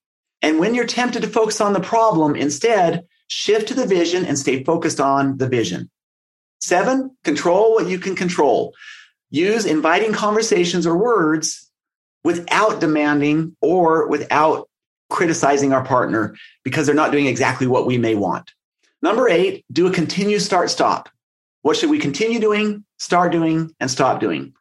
And 0.41 0.59
when 0.59 0.73
you're 0.73 0.85
tempted 0.85 1.21
to 1.21 1.27
focus 1.27 1.61
on 1.61 1.73
the 1.73 1.79
problem, 1.79 2.35
instead, 2.35 3.05
shift 3.31 3.69
to 3.69 3.73
the 3.73 3.87
vision 3.87 4.25
and 4.25 4.37
stay 4.37 4.61
focused 4.63 4.99
on 4.99 5.37
the 5.37 5.47
vision. 5.47 5.89
Seven, 6.59 7.15
control 7.23 7.73
what 7.73 7.87
you 7.87 7.97
can 7.97 8.13
control. 8.13 8.73
Use 9.29 9.65
inviting 9.65 10.11
conversations 10.11 10.85
or 10.85 10.97
words 10.97 11.71
without 12.25 12.81
demanding 12.81 13.55
or 13.61 14.07
without 14.09 14.69
criticizing 15.09 15.71
our 15.71 15.83
partner 15.83 16.35
because 16.63 16.85
they're 16.85 16.93
not 16.93 17.11
doing 17.11 17.25
exactly 17.25 17.67
what 17.67 17.87
we 17.87 17.97
may 17.97 18.15
want. 18.15 18.51
Number 19.01 19.29
eight, 19.29 19.63
do 19.71 19.87
a 19.87 19.91
continue, 19.91 20.37
start, 20.37 20.69
stop. 20.69 21.09
What 21.61 21.77
should 21.77 21.89
we 21.89 21.99
continue 21.99 22.39
doing, 22.39 22.83
start 22.97 23.31
doing, 23.31 23.73
and 23.79 23.89
stop 23.89 24.19
doing? 24.19 24.53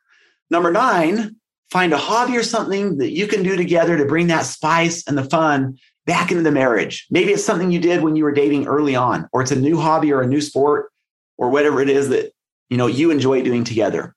Number 0.49 0.71
nine, 0.71 1.37
find 1.71 1.93
a 1.93 1.99
hobby 1.99 2.37
or 2.37 2.43
something 2.45 2.99
that 2.99 3.11
you 3.11 3.27
can 3.27 3.43
do 3.43 3.57
together 3.57 3.97
to 3.97 4.07
bring 4.07 4.29
that 4.29 4.47
spice 4.47 5.07
and 5.09 5.19
the 5.19 5.25
fun 5.25 5.79
back 6.07 6.31
into 6.31 6.43
the 6.43 6.51
marriage. 6.51 7.07
Maybe 7.11 7.33
it's 7.33 7.45
something 7.45 7.71
you 7.71 7.81
did 7.81 8.03
when 8.03 8.17
you 8.17 8.25
were 8.25 8.33
dating 8.33 8.67
early 8.67 8.97
on, 8.97 9.29
or 9.33 9.43
it's 9.43 9.51
a 9.51 9.57
new 9.57 9.79
hobby 9.79 10.13
or 10.13 10.23
a 10.23 10.27
new 10.27 10.41
sport 10.41 10.91
or 11.39 11.51
whatever 11.51 11.81
it 11.81 11.89
is 11.89 12.09
that 12.09 12.33
you 12.69 12.77
know 12.77 12.87
you 12.87 13.11
enjoy 13.11 13.43
doing 13.43 13.65
together. 13.65 14.15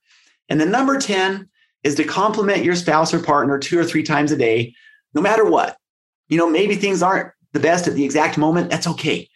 And 0.49 0.59
the 0.59 0.65
number 0.65 0.99
10 0.99 1.49
is 1.83 1.95
to 1.95 2.03
compliment 2.03 2.63
your 2.63 2.75
spouse 2.75 3.13
or 3.13 3.19
partner 3.19 3.59
two 3.59 3.79
or 3.79 3.83
three 3.83 4.03
times 4.03 4.31
a 4.31 4.37
day, 4.37 4.73
no 5.13 5.21
matter 5.21 5.45
what. 5.45 5.77
You 6.27 6.37
know, 6.37 6.49
maybe 6.49 6.75
things 6.75 7.03
aren't 7.03 7.31
the 7.51 7.59
best 7.59 7.87
at 7.87 7.93
the 7.93 8.03
exact 8.03 8.37
moment. 8.37 8.69
That's 8.69 8.87
okay. 8.87 9.29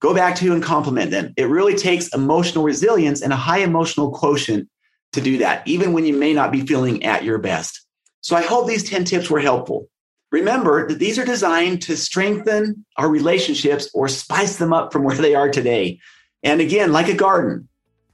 Go 0.00 0.14
back 0.14 0.36
to 0.36 0.44
you 0.44 0.52
and 0.52 0.62
compliment 0.62 1.10
them. 1.10 1.32
It 1.36 1.48
really 1.48 1.74
takes 1.74 2.08
emotional 2.14 2.64
resilience 2.64 3.22
and 3.22 3.32
a 3.32 3.36
high 3.36 3.60
emotional 3.60 4.10
quotient 4.12 4.68
to 5.12 5.20
do 5.20 5.38
that, 5.38 5.66
even 5.66 5.92
when 5.92 6.04
you 6.04 6.14
may 6.14 6.32
not 6.32 6.52
be 6.52 6.66
feeling 6.66 7.02
at 7.04 7.24
your 7.24 7.38
best. 7.38 7.86
So 8.20 8.36
I 8.36 8.42
hope 8.42 8.66
these 8.66 8.88
10 8.88 9.04
tips 9.04 9.30
were 9.30 9.40
helpful. 9.40 9.88
Remember 10.36 10.86
that 10.86 10.98
these 10.98 11.18
are 11.18 11.24
designed 11.24 11.80
to 11.84 11.96
strengthen 11.96 12.84
our 12.98 13.08
relationships 13.08 13.88
or 13.94 14.06
spice 14.06 14.58
them 14.58 14.70
up 14.70 14.92
from 14.92 15.02
where 15.02 15.16
they 15.16 15.34
are 15.34 15.48
today. 15.48 15.98
And 16.42 16.60
again, 16.60 16.92
like 16.92 17.08
a 17.08 17.14
garden, 17.14 17.70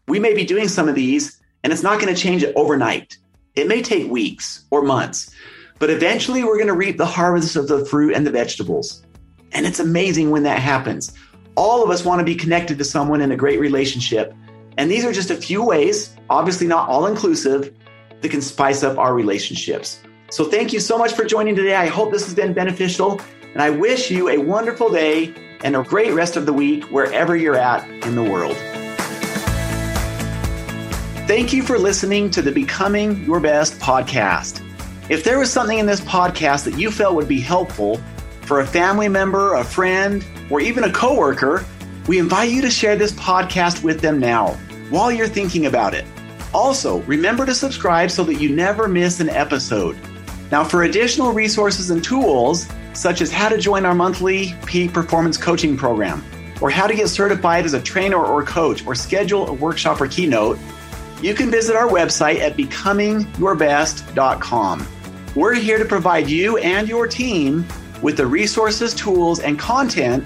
we 0.06 0.20
may 0.20 0.32
be 0.32 0.44
doing 0.44 0.68
some 0.68 0.88
of 0.88 0.94
these 0.94 1.42
and 1.64 1.72
it's 1.72 1.82
not 1.82 2.00
going 2.00 2.14
to 2.14 2.20
change 2.20 2.44
it 2.44 2.54
overnight. 2.54 3.16
It 3.56 3.66
may 3.66 3.82
take 3.82 4.08
weeks 4.08 4.64
or 4.70 4.82
months, 4.82 5.35
but 5.80 5.90
eventually 5.90 6.44
we're 6.44 6.58
going 6.58 6.68
to 6.68 6.74
reap 6.74 6.96
the 6.96 7.06
harvest 7.06 7.56
of 7.56 7.66
the 7.66 7.85
fruit 7.87 8.14
and 8.14 8.24
the 8.24 8.30
vegetables. 8.30 9.02
And 9.50 9.66
it's 9.66 9.80
amazing 9.80 10.30
when 10.30 10.44
that 10.44 10.61
happens. 10.61 11.12
All 11.56 11.82
of 11.82 11.90
us 11.90 12.04
want 12.04 12.20
to 12.20 12.24
be 12.24 12.37
connected 12.37 12.78
to 12.78 12.85
someone 12.85 13.20
in 13.20 13.32
a 13.32 13.37
great 13.37 13.58
relationship. 13.58 14.32
And 14.78 14.88
these 14.88 15.04
are 15.04 15.12
just 15.12 15.32
a 15.32 15.37
few 15.37 15.64
ways, 15.64 16.16
obviously 16.30 16.68
not 16.68 16.88
all 16.88 17.06
inclusive, 17.06 17.74
that 18.20 18.30
can 18.30 18.42
spice 18.42 18.85
up 18.85 18.96
our 18.96 19.12
relationships. 19.12 20.00
So 20.33 20.47
thank 20.47 20.73
you 20.73 20.81
so 20.81 20.97
much 20.97 21.12
for 21.12 21.27
joining 21.27 21.55
today. 21.55 21.75
I 21.75 21.88
hope 21.88 22.11
this 22.11 22.25
has 22.25 22.35
been 22.35 22.55
beneficial. 22.55 23.21
And 23.53 23.61
I 23.61 23.68
wish 23.68 24.11
you 24.11 24.31
a 24.31 24.38
wonderful 24.38 24.88
day 24.88 25.35
and 25.62 25.77
a 25.77 25.83
great 25.83 26.14
rest 26.14 26.38
of 26.38 26.47
the 26.47 26.55
week 26.55 26.85
wherever 26.85 27.37
you're 27.37 27.55
at 27.55 27.87
in 28.07 28.14
the 28.14 28.23
world. 28.23 28.57
Thank 31.29 31.53
you 31.53 31.62
for 31.62 31.79
listening 31.79 32.31
to 32.31 32.40
the 32.40 32.51
Becoming 32.51 33.23
Your 33.27 33.40
Best 33.40 33.79
podcast. 33.79 34.66
If 35.11 35.23
there 35.23 35.38
was 35.38 35.53
something 35.53 35.79
in 35.79 35.85
this 35.85 36.01
podcast 36.01 36.64
that 36.64 36.79
you 36.79 36.90
felt 36.90 37.14
would 37.14 37.29
be 37.29 37.40
helpful 37.40 38.01
for 38.40 38.61
a 38.61 38.66
family 38.66 39.09
member, 39.09 39.53
a 39.53 39.64
friend, 39.64 40.25
or 40.49 40.62
even 40.62 40.85
a 40.85 40.92
coworker, 40.92 41.62
we 42.09 42.18
invite 42.18 42.51
you 42.51 42.62
to 42.62 42.71
share 42.71 42.97
this 42.97 43.12
podcast 43.12 43.85
with 43.85 44.01
them 44.01 44.18
now 44.18 44.55
while 44.88 45.12
you're 45.12 45.29
thinking 45.29 45.66
about 45.66 45.92
it. 45.92 46.07
Also, 46.55 47.03
remember 47.03 47.45
to 47.45 47.55
subscribe 47.55 48.11
so 48.11 48.25
that 48.25 48.37
you 48.37 48.49
never 48.49 48.88
miss 48.88 49.21
an 49.21 49.29
episode. 49.29 49.99
Now, 50.53 50.62
for 50.62 50.83
additional 50.83 51.33
resources 51.33 51.88
and 51.88 52.05
tools, 52.05 52.69
such 52.93 53.23
as 53.23 53.33
how 53.33 53.49
to 53.49 53.57
join 53.57 53.87
our 53.87 53.95
monthly 53.95 54.55
peak 54.67 54.93
performance 54.93 55.38
coaching 55.38 55.79
program, 55.79 56.23
or 56.61 56.69
how 56.69 56.87
to 56.87 56.95
get 56.95 57.09
certified 57.09 57.65
as 57.65 57.73
a 57.73 57.81
trainer 57.81 58.23
or 58.23 58.45
coach, 58.45 58.87
or 58.87 58.95
schedule 58.95 59.49
a 59.49 59.53
workshop 59.55 59.99
or 59.99 60.07
keynote, 60.07 60.59
you 61.23 61.33
can 61.33 61.51
visit 61.51 61.75
our 61.75 61.88
website 61.88 62.41
at 62.41 62.59
becomingyourbest.com. 62.59 64.87
We're 65.35 65.55
here 65.55 65.79
to 65.79 65.87
provide 65.87 66.29
you 66.29 66.59
and 66.59 66.87
your 66.87 67.07
team 67.07 67.67
with 68.03 68.19
the 68.19 68.27
resources, 68.27 68.93
tools, 68.93 69.41
and 69.41 69.59
content 69.59 70.23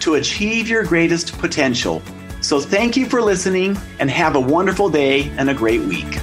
to 0.00 0.16
achieve 0.16 0.68
your 0.68 0.84
greatest 0.84 1.38
potential. 1.38 2.02
So, 2.42 2.60
thank 2.60 2.98
you 2.98 3.06
for 3.06 3.22
listening 3.22 3.78
and 3.98 4.10
have 4.10 4.36
a 4.36 4.40
wonderful 4.40 4.90
day 4.90 5.30
and 5.38 5.48
a 5.48 5.54
great 5.54 5.80
week. 5.80 6.18